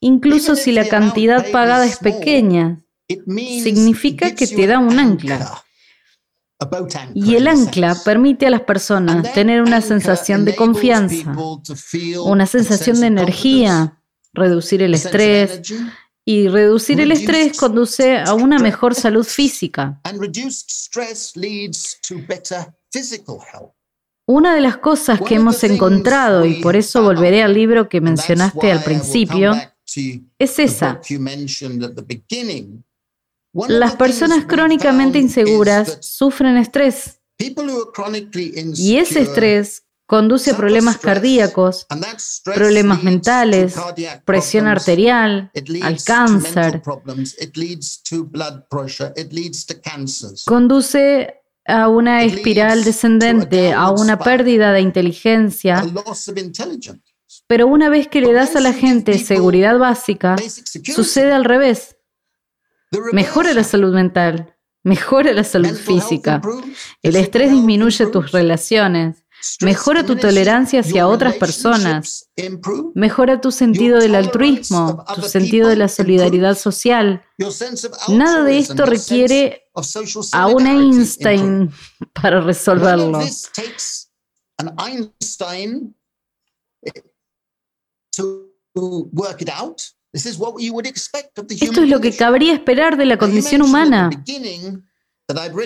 [0.00, 2.80] incluso si la cantidad pagada es pequeña.
[3.08, 5.64] Significa que te da un ancla.
[7.14, 11.34] Y el ancla permite a las personas tener una sensación de confianza,
[12.24, 14.00] una sensación de energía,
[14.32, 15.62] reducir el estrés
[16.30, 20.00] y reducir el estrés conduce a una mejor salud física.
[24.26, 28.70] Una de las cosas que hemos encontrado, y por eso volveré al libro que mencionaste
[28.70, 29.54] al principio,
[30.38, 31.00] es esa.
[33.52, 37.20] Las personas crónicamente inseguras sufren estrés
[38.76, 41.86] y ese estrés conduce a problemas cardíacos,
[42.52, 43.76] problemas mentales,
[44.24, 45.52] presión arterial,
[45.82, 46.82] al cáncer,
[50.46, 51.34] conduce
[51.64, 55.84] a una espiral descendente, a una pérdida de inteligencia,
[57.46, 60.34] pero una vez que le das a la gente seguridad básica,
[60.92, 61.98] sucede al revés.
[63.12, 66.42] Mejora la salud mental, mejora la salud física,
[67.00, 69.19] el estrés disminuye tus relaciones,
[69.60, 72.30] mejora tu tolerancia hacia otras personas,
[72.94, 77.22] mejora tu sentido del altruismo, tu sentido de la solidaridad social.
[78.08, 79.70] Nada de esto requiere
[80.32, 80.66] a un.
[80.66, 81.72] Einstein
[82.12, 83.20] para resolverlo.
[91.60, 94.10] Esto es lo que cabría esperar de la condición humana.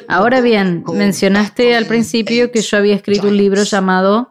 [0.09, 4.31] Ahora bien, mencionaste al principio que yo había escrito un libro llamado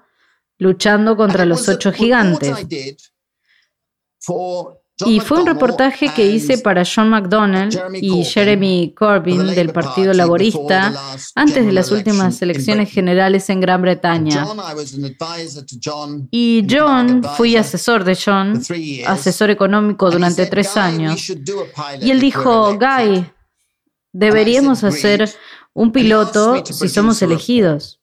[0.59, 2.55] Luchando contra los ocho gigantes.
[5.05, 10.93] Y fue un reportaje que hice para John McDonnell y Jeremy Corbyn del Partido Laborista
[11.33, 14.45] antes de las últimas elecciones generales en Gran Bretaña.
[16.29, 18.61] Y John, fui asesor de John,
[19.07, 21.29] asesor económico durante tres "Guy, we años.
[21.99, 23.25] Y él dijo, elected." Guy,
[24.13, 25.29] deberíamos hacer
[25.73, 27.99] un piloto si somos elegidos.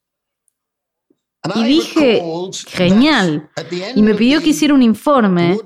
[1.55, 2.23] Y dije,
[2.69, 3.49] genial.
[3.95, 5.59] Y me pidió que hiciera un informe.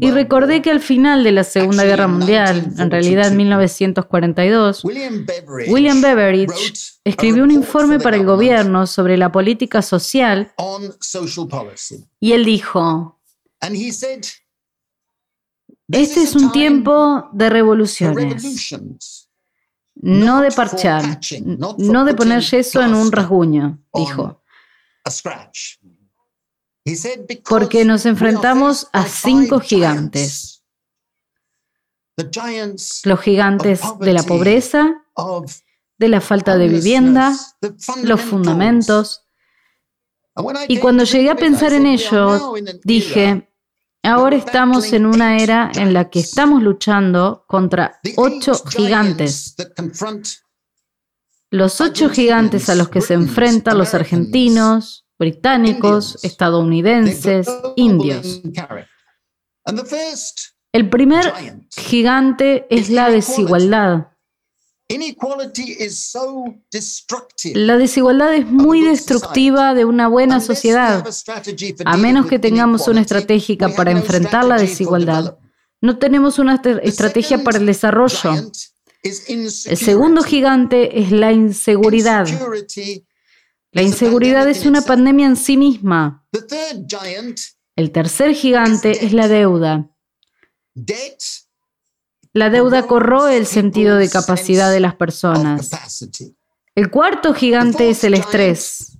[0.00, 6.00] y recordé que al final de la Segunda Guerra Mundial, en realidad en 1942, William
[6.00, 10.52] Beveridge, escribió un informe para el gobierno sobre la política social
[12.20, 13.18] y él dijo,
[13.62, 14.20] And he said,
[15.90, 19.19] "This este es un tiempo de revoluciones,
[20.02, 21.20] no de parchar,
[21.78, 24.42] no de poner yeso en un rasguño, dijo.
[27.48, 30.64] Porque nos enfrentamos a cinco gigantes.
[33.04, 35.04] Los gigantes de la pobreza,
[35.98, 37.36] de la falta de vivienda,
[38.02, 39.26] los fundamentos.
[40.68, 43.49] Y cuando llegué a pensar en "We are ello, dije,
[44.02, 49.56] ahora estamos en una era en la que estamos luchando contra ocho gigantes.
[51.50, 58.40] Los ocho gigantes a los que se enfrentan los argentinos, británicos, estadounidenses, indios.
[60.72, 61.32] El primer
[61.70, 64.09] gigante es la desigualdad.
[67.54, 71.04] La desigualdad es muy destructiva de una buena sociedad.
[71.84, 75.38] a menos que tengamos una estrategia para enfrentar la desigualdad.
[75.80, 78.50] No tenemos una estrategia para el desarrollo.
[79.02, 82.26] El segundo gigante es la inseguridad.
[83.72, 86.26] La inseguridad es una pandemia en sí misma.
[87.76, 89.88] El tercer gigante es la deuda.
[92.32, 95.70] La deuda corroe el sentido de capacidad de las personas.
[96.74, 98.98] El cuarto gigante es el estrés.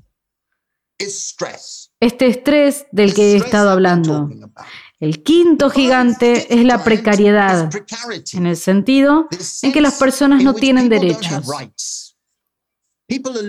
[2.00, 4.28] Este estrés del que he estado hablando.
[4.98, 7.70] El quinto gigante es la precariedad,
[8.34, 9.28] en el sentido
[9.62, 12.09] en que las personas no tienen derechos.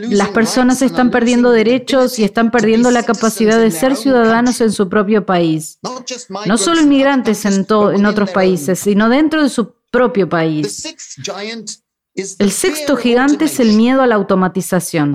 [0.09, 4.89] Las personas están perdiendo derechos y están perdiendo la capacidad de ser ciudadanos en su
[4.89, 5.78] propio país.
[6.45, 7.66] No solo inmigrantes en,
[8.05, 10.84] otros países, sino dentro de su propio país.
[12.14, 15.14] El sexto gigante es el miedo a la automatización.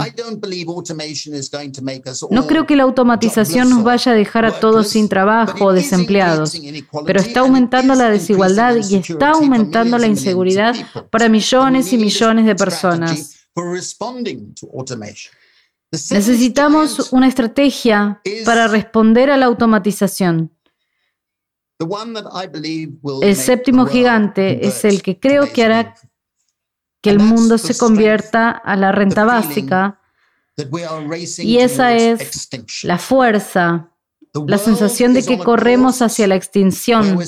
[2.31, 6.59] No creo que la automatización nos vaya a dejar a todos sin trabajo o desempleados,
[7.05, 10.75] pero está aumentando la desigualdad y está aumentando la inseguridad
[11.11, 13.36] para millones y millones de personas.
[15.93, 20.53] Necesitamos una estrategia para responder a la automatización.
[23.23, 25.95] El séptimo gigante es el que creo que hará
[27.03, 30.01] que el mundo se convierta a la renta básica.
[31.39, 32.49] y esa es
[32.83, 33.93] la fuerza,
[34.47, 37.19] la sensación de que corremos hacia la extinción.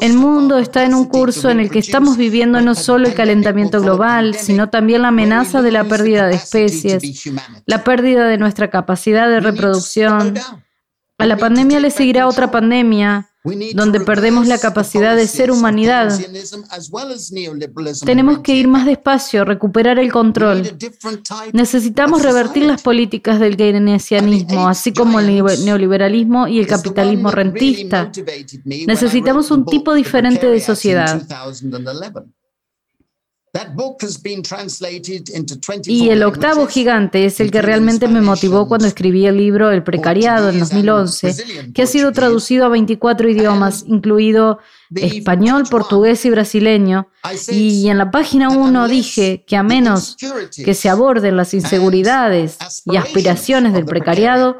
[0.00, 3.80] El mundo está en un curso en el que estamos viviendo no solo el calentamiento
[3.80, 7.02] global, sino también la amenaza de la pérdida de especies,
[7.66, 10.34] la pérdida de nuestra capacidad de reproducción.
[11.18, 13.30] A la pandemia le seguirá otra pandemia
[13.74, 16.12] donde perdemos la capacidad de ser humanidad.
[18.04, 20.76] Tenemos que ir más despacio, recuperar el control.
[21.52, 25.26] Necesitamos revertir las políticas del keynesianismo, así como el
[25.64, 28.10] neoliberalismo y el capitalismo rentista.
[28.64, 31.22] Necesitamos un tipo diferente de sociedad.
[35.86, 39.82] Y el octavo gigante es el que realmente me motivó cuando escribí el libro El
[39.82, 44.58] precariado en 2011, que ha sido traducido a 24 idiomas, incluido
[44.94, 47.08] español, portugués y brasileño.
[47.48, 50.16] Y en la página 1 dije que a menos
[50.54, 54.58] que se aborden las inseguridades y aspiraciones del precariado,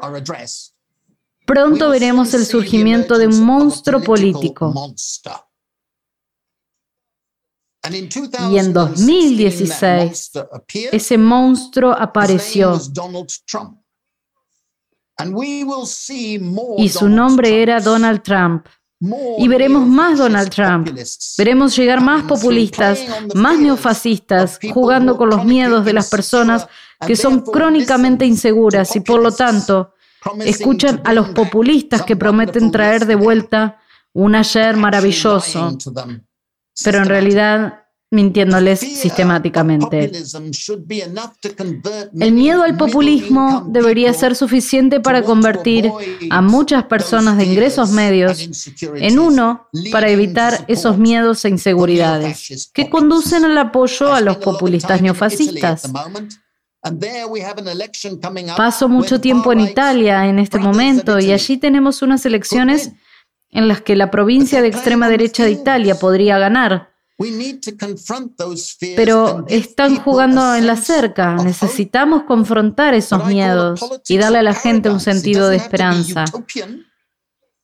[1.45, 4.73] pronto veremos el surgimiento de un monstruo político.
[8.51, 10.31] Y en 2016
[10.91, 12.79] ese monstruo apareció.
[16.77, 18.67] Y su nombre era Donald Trump.
[19.37, 20.89] Y veremos más Donald Trump.
[21.37, 22.99] Veremos llegar más populistas,
[23.35, 26.67] más neofascistas, jugando con los miedos de las personas
[27.05, 29.93] que son crónicamente inseguras y por lo tanto
[30.39, 33.79] escuchan a los populistas que prometen traer de vuelta
[34.13, 35.77] un ayer maravilloso
[36.83, 40.11] pero en realidad mintiéndoles sistemáticamente.
[42.19, 45.91] El miedo al populismo debería ser suficiente para convertir
[46.29, 52.89] a muchas personas de ingresos medios en uno para evitar esos miedos e inseguridades que
[52.89, 55.91] conducen al apoyo a los populistas neofascistas.
[58.55, 62.93] Paso mucho tiempo en Italia en este momento y allí tenemos unas elecciones
[63.51, 66.93] en las que la provincia de extrema derecha de Italia podría ganar.
[68.95, 71.35] Pero están jugando en la cerca.
[71.35, 76.25] Necesitamos confrontar esos miedos y darle a la gente un sentido de esperanza.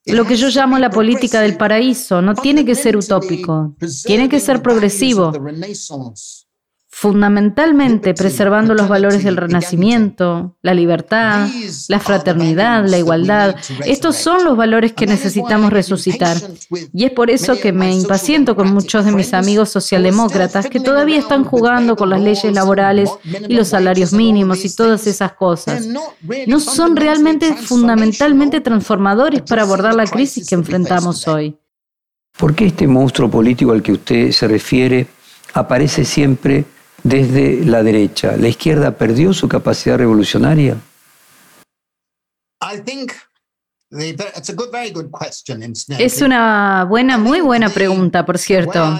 [0.05, 4.39] Lo que yo llamo la política del paraíso no tiene que ser utópico, tiene que
[4.39, 5.31] ser progresivo
[6.95, 11.49] fundamentalmente preservando los valores del Renacimiento, la libertad,
[11.89, 13.55] la fraternidad, la igualdad.
[13.83, 16.37] Estos son los valores que necesitamos resucitar.
[16.93, 21.17] Y es por eso que me impaciento con muchos de mis amigos socialdemócratas que todavía
[21.17, 23.09] están jugando con las leyes laborales
[23.49, 25.87] y los salarios mínimos y todas esas cosas.
[26.47, 31.57] No son realmente fundamentalmente transformadores para abordar la crisis que enfrentamos hoy.
[32.37, 35.07] ¿Por qué este monstruo político al que usted se refiere
[35.55, 36.65] aparece siempre
[37.03, 38.35] desde la derecha.
[38.37, 40.77] ¿La izquierda perdió su capacidad revolucionaria?
[45.99, 48.97] Es una buena, muy buena pregunta, por cierto.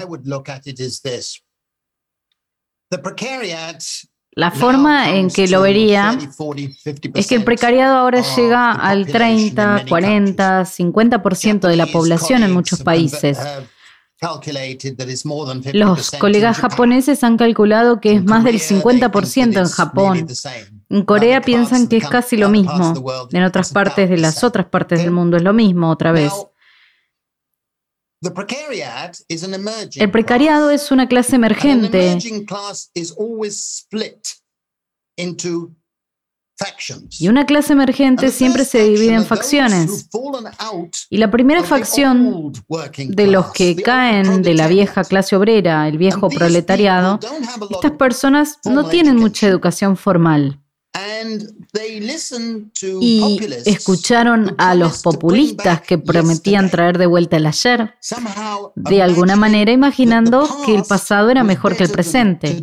[4.36, 6.18] La forma en que lo vería
[7.14, 12.82] es que el precariado ahora llega al 30, 40, 50% de la población en muchos
[12.82, 13.38] países.
[15.72, 20.26] Los colegas japoneses han calculado que es más del 50% en Japón.
[20.88, 22.94] En Corea piensan que es casi lo mismo.
[23.32, 26.32] En otras partes de las otras partes del mundo es lo mismo otra vez.
[29.96, 32.18] El precariado es una clase emergente
[37.18, 40.08] y una clase emergente siempre se divide en facciones.
[41.10, 42.52] Y la primera facción
[42.96, 47.18] de los que caen de la vieja clase obrera, el viejo proletariado,
[47.70, 50.60] estas personas no tienen mucha educación formal.
[53.00, 57.94] Y escucharon a los populistas que prometían traer de vuelta el ayer,
[58.76, 62.62] de alguna manera imaginando que el pasado era mejor que el presente.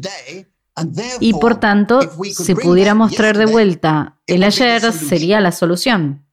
[1.20, 2.00] Y por tanto,
[2.34, 6.26] si pudiéramos traer de vuelta el ayer, sería la solución.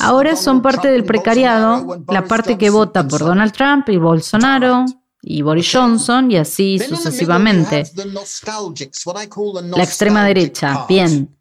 [0.00, 4.84] Ahora son parte del precariado, la parte que vota por Donald Trump y Bolsonaro
[5.22, 7.84] y Boris Johnson y así sucesivamente.
[9.76, 11.38] La extrema derecha, bien.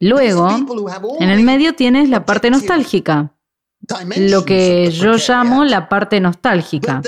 [0.00, 0.48] Luego,
[1.20, 3.35] en el medio tienes la parte nostálgica,
[4.16, 7.02] lo que yo llamo la parte nostálgica.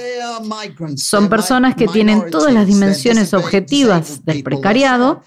[0.96, 5.22] Son personas que tienen todas las dimensiones objetivas del precariado,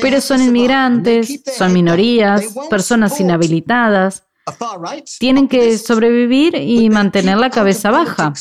[0.00, 4.24] pero son inmigrantes, son minorías, personas inhabilitadas.
[5.18, 8.32] Tienen que sobrevivir y mantener la cabeza baja.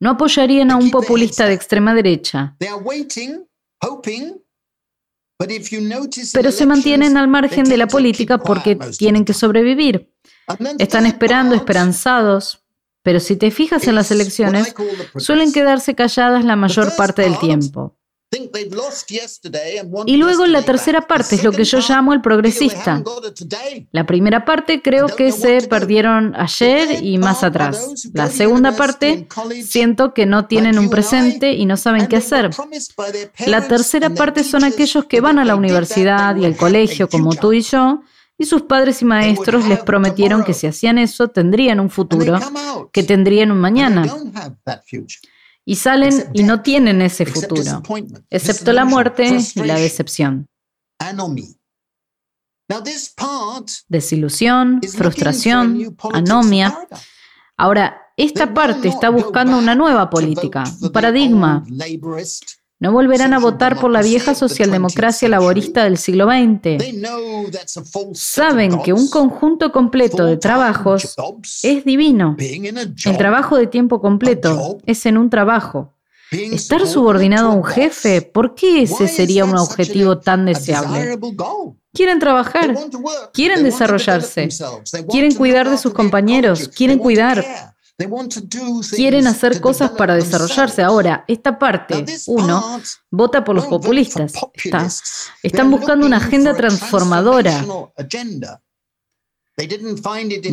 [0.00, 2.56] No apoyarían a un populista de extrema derecha.
[6.32, 10.13] Pero se mantienen al margen de la política porque tienen que sobrevivir.
[10.78, 12.60] Están esperando, esperanzados.
[13.02, 14.74] Pero si te fijas en las elecciones,
[15.16, 17.96] suelen quedarse calladas la mayor parte del tiempo.
[20.06, 23.02] Y luego la tercera parte es lo que yo llamo el progresista.
[23.92, 28.08] La primera parte creo que se perdieron ayer y más atrás.
[28.12, 29.28] La segunda parte
[29.62, 32.50] siento que no tienen un presente y no saben qué hacer.
[33.46, 37.52] La tercera parte son aquellos que van a la universidad y al colegio como tú
[37.52, 38.02] y yo
[38.38, 42.38] y sus padres y maestros les prometieron que si hacían eso tendrían un futuro,
[42.92, 44.06] que tendrían un mañana
[45.64, 47.82] y salen y no tienen ese futuro,
[48.30, 50.46] excepto la muerte y la decepción.
[53.88, 56.78] Desilusión, frustración, anomia.
[57.56, 61.64] Ahora, esta parte está buscando una nueva política, un paradigma.
[62.80, 66.82] No volverán a votar por la vieja socialdemocracia laborista del siglo XX.
[68.12, 71.14] Saben que un conjunto completo de trabajos
[71.62, 72.36] es divino.
[72.38, 75.94] El trabajo de tiempo completo es en un trabajo.
[76.30, 81.16] Estar subordinado a un jefe, ¿por qué ese sería un objetivo tan deseable?
[81.92, 82.76] Quieren trabajar,
[83.32, 84.48] quieren desarrollarse,
[85.08, 87.73] quieren cuidar de sus compañeros, quieren cuidar.
[88.94, 90.82] Quieren hacer cosas para desarrollarse.
[90.82, 92.80] Ahora, esta parte, uno,
[93.10, 94.32] vota por los populistas.
[95.42, 97.64] están buscando una agenda transformadora.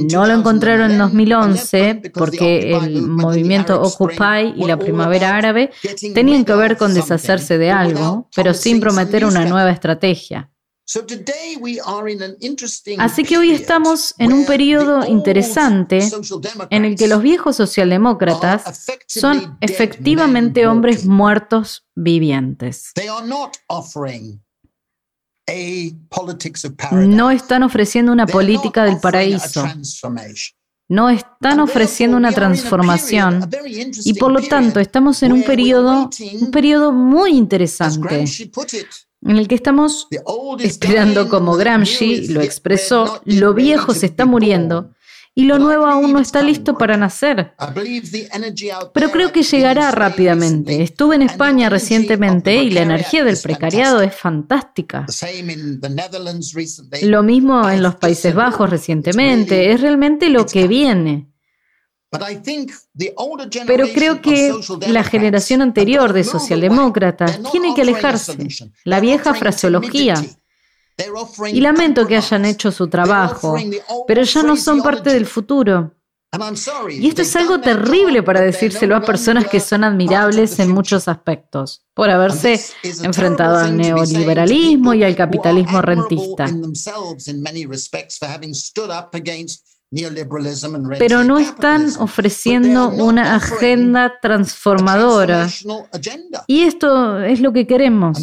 [0.08, 5.72] No lo encontraron en 2011 porque el movimiento Occupy y la primavera árabe
[6.14, 10.51] tenían que ver con deshacerse de algo, pero sin prometer una nueva estrategia.
[12.98, 16.10] Así que hoy estamos en un periodo interesante
[16.70, 22.92] en el que los viejos socialdemócratas son efectivamente hombres muertos vivientes.
[26.92, 29.66] No están ofreciendo una política del paraíso.
[30.90, 33.50] No están ofreciendo una transformación
[34.04, 36.10] y por lo tanto estamos en un periodo,
[36.42, 38.26] un periodo muy interesante
[39.24, 40.08] en el que estamos
[40.60, 44.92] esperando como Gramsci lo expresó, lo viejo se está muriendo
[45.34, 47.54] y lo nuevo aún no está listo para nacer.
[48.94, 50.84] Pero creo que llegará rápidamente.
[50.84, 55.06] Estuve en España recientemente y la energía del precariado es fantástica.
[57.04, 59.72] Lo mismo en los Países Bajos recientemente.
[59.72, 61.31] Es realmente lo que viene.
[63.68, 64.54] Pero creo que
[64.88, 68.38] la generación anterior de socialdemócratas tiene que alejarse.
[68.84, 70.22] La vieja fraseología.
[71.52, 73.56] Y lamento que hayan hecho su trabajo,
[74.08, 75.94] pero ya no son parte del futuro.
[76.90, 81.84] Y esto es algo terrible para decírselo a personas que son admirables en muchos aspectos,
[81.94, 82.60] por haberse
[83.04, 86.48] enfrentado al neoliberalismo y al capitalismo rentista
[90.98, 95.50] pero no están ofreciendo una agenda transformadora.
[96.48, 98.18] Y esto es lo que queremos.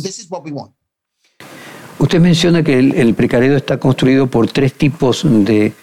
[1.98, 5.74] Usted menciona que el, precariado está construido por tres tipos de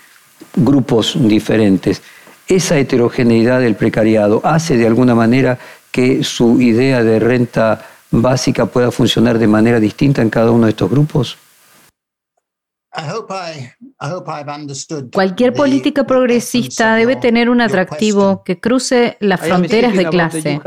[0.55, 2.01] grupos diferentes.
[2.47, 5.59] ¿Esa heterogeneidad del precariado hace de alguna manera
[5.91, 10.71] que su idea de renta básica pueda funcionar de manera distinta en cada uno de
[10.71, 11.37] estos grupos?
[15.11, 20.61] Cualquier política progresista debe tener un atractivo que cruce las fronteras de clase.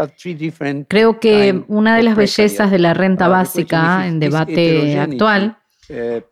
[0.88, 5.58] Creo que una de las bellezas de la renta básica en debate actual
[5.88, 6.24] eh,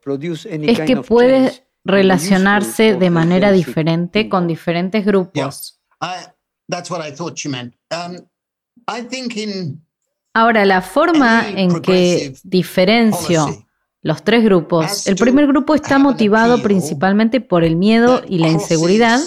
[0.63, 5.81] es que puede relacionarse de manera diferente con diferentes grupos.
[10.35, 13.66] Ahora, la forma en que diferencio
[14.07, 15.09] los tres grupos.
[15.09, 19.21] El primer grupo está motivado principalmente por el miedo y la inseguridad.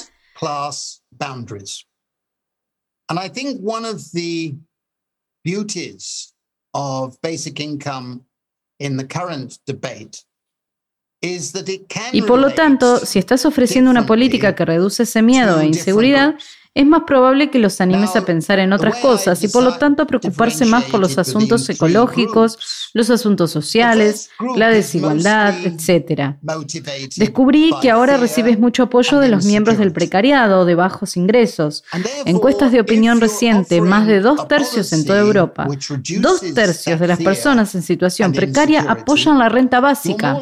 [3.11, 4.55] And I think one of the
[5.43, 6.33] beauties
[6.73, 8.21] of basic income
[8.79, 10.19] in the current debate
[12.13, 16.35] y por lo tanto, si estás ofreciendo una política que reduce ese miedo e inseguridad,
[16.75, 20.03] es más probable que los animes a pensar en otras cosas y por lo tanto
[20.03, 26.35] a preocuparse más por los asuntos ecológicos, los asuntos sociales, la desigualdad, etc.
[27.17, 31.83] Descubrí que ahora recibes mucho apoyo de los miembros del precariado o de bajos ingresos.
[32.25, 35.67] Encuestas de opinión reciente, más de dos tercios en toda Europa,
[36.19, 40.39] dos tercios de las personas en situación precaria apoyan la renta básica.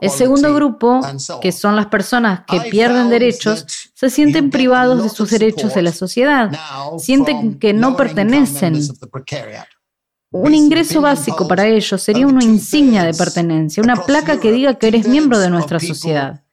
[0.00, 1.00] El segundo grupo,
[1.40, 5.92] que son las personas que pierden derechos, se sienten privados de sus derechos de la
[5.92, 6.50] sociedad,
[6.98, 8.80] sienten que no pertenecen.
[10.30, 14.88] Un ingreso básico para ellos sería una insignia de pertenencia, una placa que diga que
[14.88, 16.43] eres miembro de nuestra sociedad.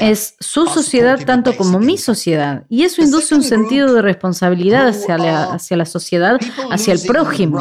[0.00, 2.64] Es su sociedad tanto como mi sociedad.
[2.68, 6.38] Y eso induce un sentido de responsabilidad hacia la, hacia la sociedad,
[6.70, 7.58] hacia el prójimo.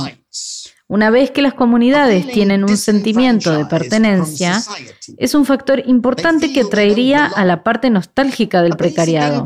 [0.89, 4.64] Una vez que las comunidades tienen un sentimiento de pertenencia,
[5.18, 9.45] es un factor importante que traería a la parte nostálgica del precariado.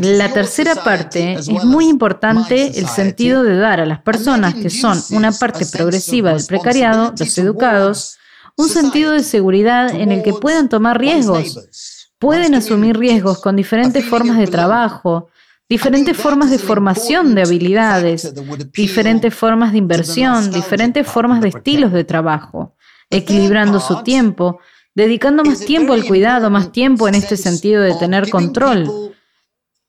[0.00, 5.00] La tercera parte es muy importante el sentido de dar a las personas que son
[5.10, 8.18] una parte progresiva del precariado, los educados,
[8.56, 12.10] un sentido de seguridad en el que puedan tomar riesgos.
[12.18, 15.28] Pueden asumir riesgos con diferentes formas de trabajo,
[15.68, 18.34] diferentes formas de formación de habilidades,
[18.72, 22.74] diferentes formas de inversión, diferentes formas de estilos de trabajo,
[23.10, 24.58] equilibrando su tiempo,
[24.94, 29.08] dedicando más tiempo al cuidado, más tiempo en este sentido de tener control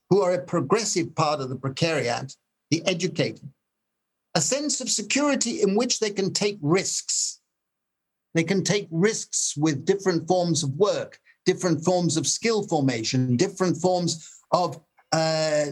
[0.10, 2.36] who are a progressive part of the precariat,
[2.72, 3.47] the educated,
[4.36, 7.39] a sense of security in which they can take risks.
[8.34, 13.78] They can take risks with different forms of work, different forms of skill formation, different
[13.78, 14.80] forms of
[15.12, 15.66] uh,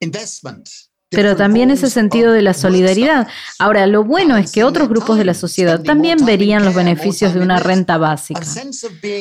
[0.00, 0.70] investment.
[1.10, 3.26] Pero también ese sentido de la solidaridad.
[3.58, 7.40] Ahora, lo bueno es que otros grupos de la sociedad también verían los beneficios de
[7.40, 8.46] una renta básica.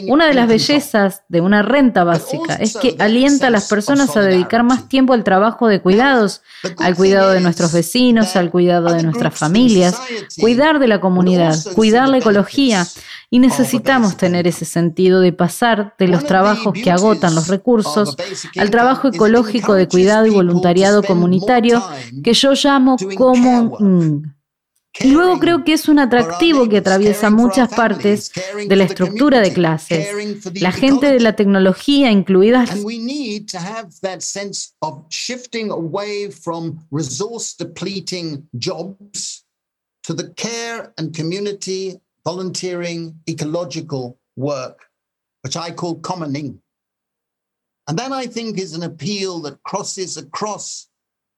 [0.08, 4.22] Una de las bellezas de una renta básica es que alienta a las personas a
[4.22, 6.42] dedicar más tiempo al trabajo de cuidados,
[6.78, 10.00] al cuidado de nuestros vecinos, al cuidado de nuestras familias,
[10.40, 12.86] cuidar de la comunidad, cuidar la ecología.
[13.32, 18.16] Y necesitamos tener ese sentido de pasar de los trabajos que agotan los recursos
[18.58, 21.84] al trabajo ecológico de cuidado y voluntariado comunitario
[22.24, 24.36] que yo llamo común.
[25.00, 28.32] Y luego creo que es un atractivo que atraviesa muchas partes
[28.68, 30.08] de la estructura de clases.
[30.56, 32.72] La gente de la tecnología, incluidas
[40.02, 42.00] to the care and community
[42.30, 44.86] volunteering ecological work,
[45.42, 46.62] which I call commoning.
[47.88, 50.90] And that I think is an appeal that crosses across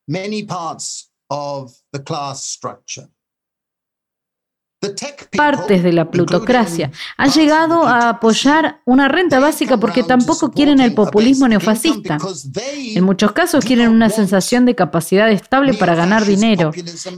[0.09, 3.07] many parts of the class structure.
[5.35, 10.93] Partes de la plutocracia han llegado a apoyar una renta básica porque tampoco quieren el
[10.93, 12.17] populismo neofascista.
[12.95, 16.71] En muchos casos quieren una sensación de capacidad estable para ganar dinero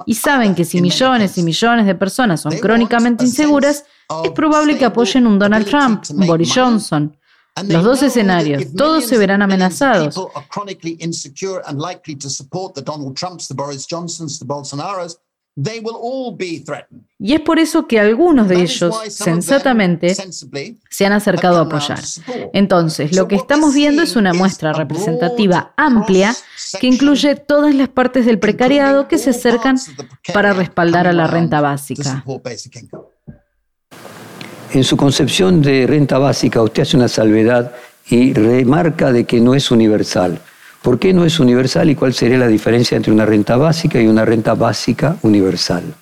[0.06, 3.86] y saben que si millones y millones de personas son crónicamente inseguras,
[4.24, 7.18] es probable que apoyen un Donald Trump, un Boris Johnson.
[7.68, 10.16] Los dos escenarios, todos se verán amenazados.
[17.20, 20.16] Y es por eso que algunos de ellos, sensatamente,
[20.90, 22.00] se han acercado a apoyar.
[22.54, 26.36] Entonces, lo que estamos viendo es una muestra representativa amplia
[26.80, 29.78] que incluye todas las partes del precariado que se acercan
[30.34, 32.24] para respaldar a la renta básica.
[34.74, 37.74] En su concepción de renta básica, usted hace una salvedad
[38.10, 40.42] y remarca de que no es universal.
[40.84, 44.08] ¿Por qué no es universal y cuál sería la diferencia entre una renta básica y
[44.08, 45.96] una renta básica universal?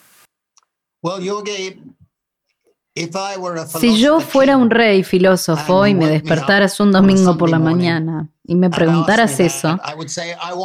[3.79, 8.55] Si yo fuera un rey filósofo y me despertaras un domingo por la mañana y
[8.55, 9.79] me preguntaras eso,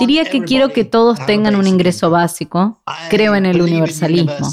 [0.01, 4.49] diría que quiero que todos tengan un ingreso básico, creo en el universalismo.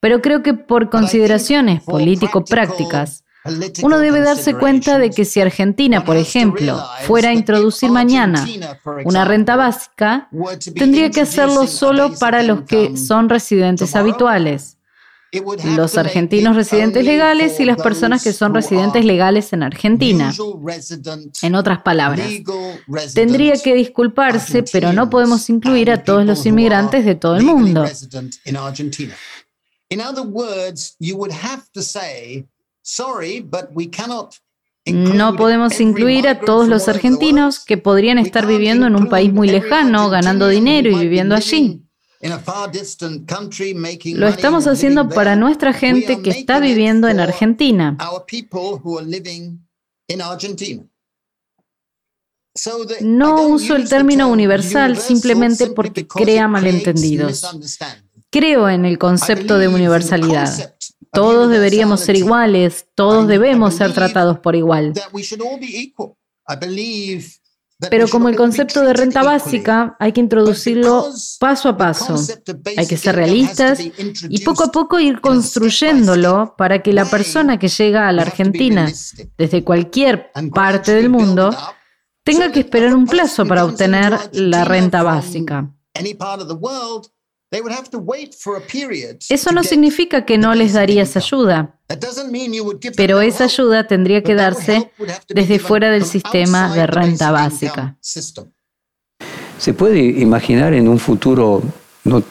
[0.00, 3.22] Pero creo que por consideraciones político-prácticas,
[3.82, 8.46] uno debe darse cuenta de que si Argentina, por ejemplo, fuera a introducir mañana
[9.04, 10.28] una renta básica,
[10.74, 14.78] tendría que hacerlo solo para los que son residentes habituales,
[15.76, 20.32] los argentinos residentes legales y las personas que son residentes legales en Argentina.
[21.42, 22.28] En otras palabras,
[23.12, 27.86] tendría que disculparse, pero no podemos incluir a todos los inmigrantes de todo el mundo.
[34.86, 39.48] No podemos incluir a todos los argentinos que podrían estar viviendo en un país muy
[39.48, 41.82] lejano, ganando dinero y viviendo allí.
[44.14, 47.96] Lo estamos haciendo para nuestra gente que está viviendo en Argentina.
[53.00, 57.44] No uso el término universal simplemente porque crea malentendidos.
[58.30, 60.74] Creo en el concepto de universalidad.
[61.12, 64.94] Todos deberíamos ser iguales, todos debemos ser tratados por igual.
[67.90, 71.06] Pero como el concepto de renta básica, hay que introducirlo
[71.38, 72.16] paso a paso.
[72.76, 77.68] Hay que ser realistas y poco a poco ir construyéndolo para que la persona que
[77.68, 78.90] llega a la Argentina
[79.36, 81.50] desde cualquier parte del mundo
[82.24, 85.74] tenga que esperar un plazo para obtener la renta básica.
[89.28, 91.78] Eso no significa que no les darías ayuda,
[92.96, 94.90] pero esa ayuda tendría que darse
[95.28, 97.96] desde fuera del sistema de renta básica.
[99.58, 101.62] ¿Se puede imaginar en un futuro
[102.04, 102.22] no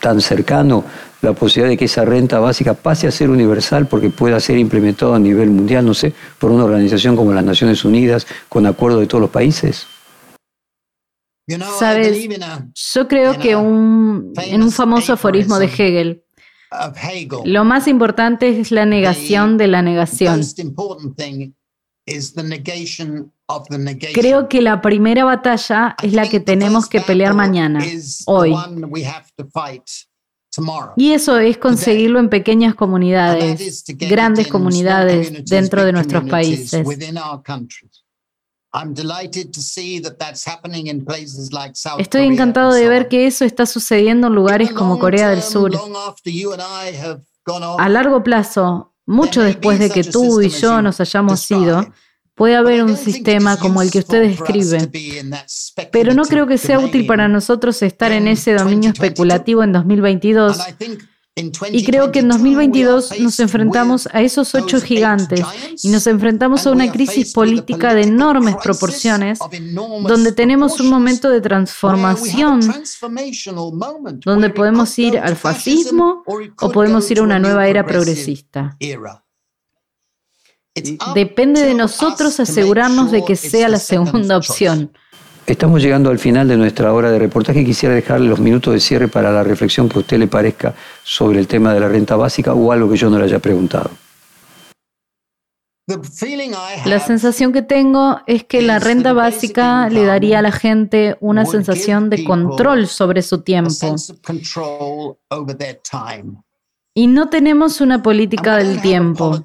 [0.00, 0.84] tan cercano
[1.22, 5.14] la posibilidad de que esa renta básica pase a ser universal porque pueda ser implementado
[5.14, 9.06] a nivel mundial, no sé, por una organización como las Naciones Unidas, con acuerdo de
[9.06, 9.86] todos los países?
[11.78, 12.28] Sabes,
[12.94, 16.24] yo creo que un, en un famoso aforismo de Hegel,
[17.44, 20.40] lo más importante es la negación de la negación.
[24.14, 27.84] Creo que la primera batalla es la que tenemos que pelear mañana,
[28.26, 28.54] hoy.
[30.96, 36.86] Y eso es conseguirlo en pequeñas comunidades, grandes comunidades dentro de nuestros países.
[41.98, 45.72] Estoy encantado de ver que eso está sucediendo en lugares como Corea del Sur.
[47.78, 51.86] A largo plazo, mucho después de que tú y yo nos hayamos ido,
[52.34, 54.90] puede haber un sistema como el que usted describe.
[55.90, 60.58] Pero no creo que sea útil para nosotros estar en ese dominio especulativo en 2022
[61.34, 65.40] y creo que en 2022 nos enfrentamos a esos ocho gigantes
[65.82, 71.40] y nos enfrentamos a una crisis política de enormes proporciones, donde tenemos un momento de
[71.40, 72.60] transformación,
[74.26, 78.76] donde podemos ir al fascismo o podemos ir a una nueva era progresista.
[81.14, 84.92] Depende de nosotros asegurarnos de que sea la segunda opción.
[85.46, 87.64] Estamos llegando al final de nuestra hora de reportaje.
[87.64, 91.40] Quisiera dejarle los minutos de cierre para la reflexión que a usted le parezca sobre
[91.40, 93.90] el tema de la renta básica o algo que yo no le haya preguntado.
[96.86, 101.44] La sensación que tengo es que la renta básica le daría a la gente una
[101.44, 103.96] sensación de control sobre su tiempo.
[106.94, 109.42] Y no tenemos una política del tiempo.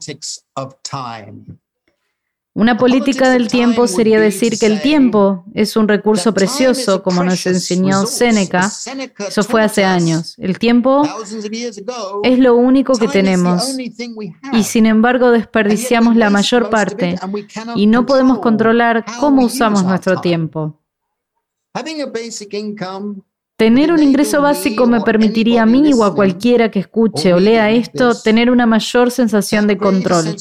[2.58, 7.46] Una política del tiempo sería decir que el tiempo es un recurso precioso, como nos
[7.46, 8.72] enseñó Séneca.
[9.28, 10.34] Eso fue hace años.
[10.40, 11.04] El tiempo
[12.24, 13.78] es lo único que tenemos.
[14.54, 17.20] Y sin embargo desperdiciamos la mayor parte
[17.76, 20.82] y no podemos controlar cómo usamos nuestro tiempo.
[23.58, 27.72] Tener un ingreso básico me permitiría a mí o a cualquiera que escuche o lea
[27.72, 30.36] esto tener una mayor sensación de control.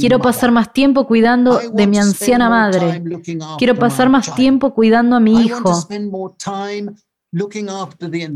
[0.00, 3.04] Quiero pasar más tiempo cuidando de mi anciana madre.
[3.56, 5.72] Quiero pasar más tiempo cuidando a mi hijo.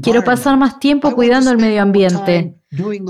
[0.03, 2.55] Quiero pasar más tiempo cuidando el medio ambiente.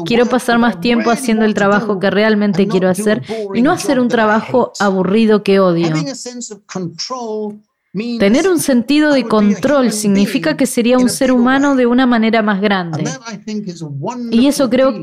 [0.06, 4.08] Quiero pasar más tiempo haciendo el trabajo que realmente quiero hacer y no hacer un
[4.08, 5.92] trabajo aburrido que odio.
[8.18, 12.60] Tener un sentido de control significa que sería un ser humano de una manera más
[12.60, 13.04] grande.
[14.30, 14.94] Y eso creo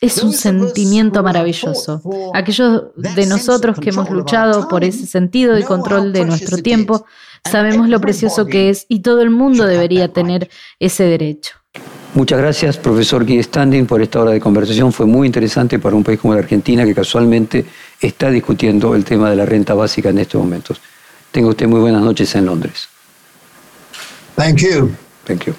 [0.00, 2.00] es un sentimiento maravilloso.
[2.32, 7.04] Aquellos de nosotros que hemos luchado por ese sentido de control de nuestro tiempo,
[7.50, 10.48] sabemos lo precioso que es y todo el mundo debería tener
[10.78, 11.56] ese derecho.
[12.14, 14.92] Muchas gracias, profesor Guy Standing, por esta hora de conversación.
[14.92, 17.66] Fue muy interesante para un país como la Argentina que casualmente
[18.00, 20.80] está discutiendo el tema de la renta básica en estos momentos.
[21.32, 22.88] Tenga usted muy buenas noches en Londres.
[24.36, 24.94] Thank you.
[25.24, 25.54] Thank you.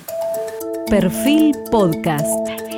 [0.90, 2.69] Perfil Podcast.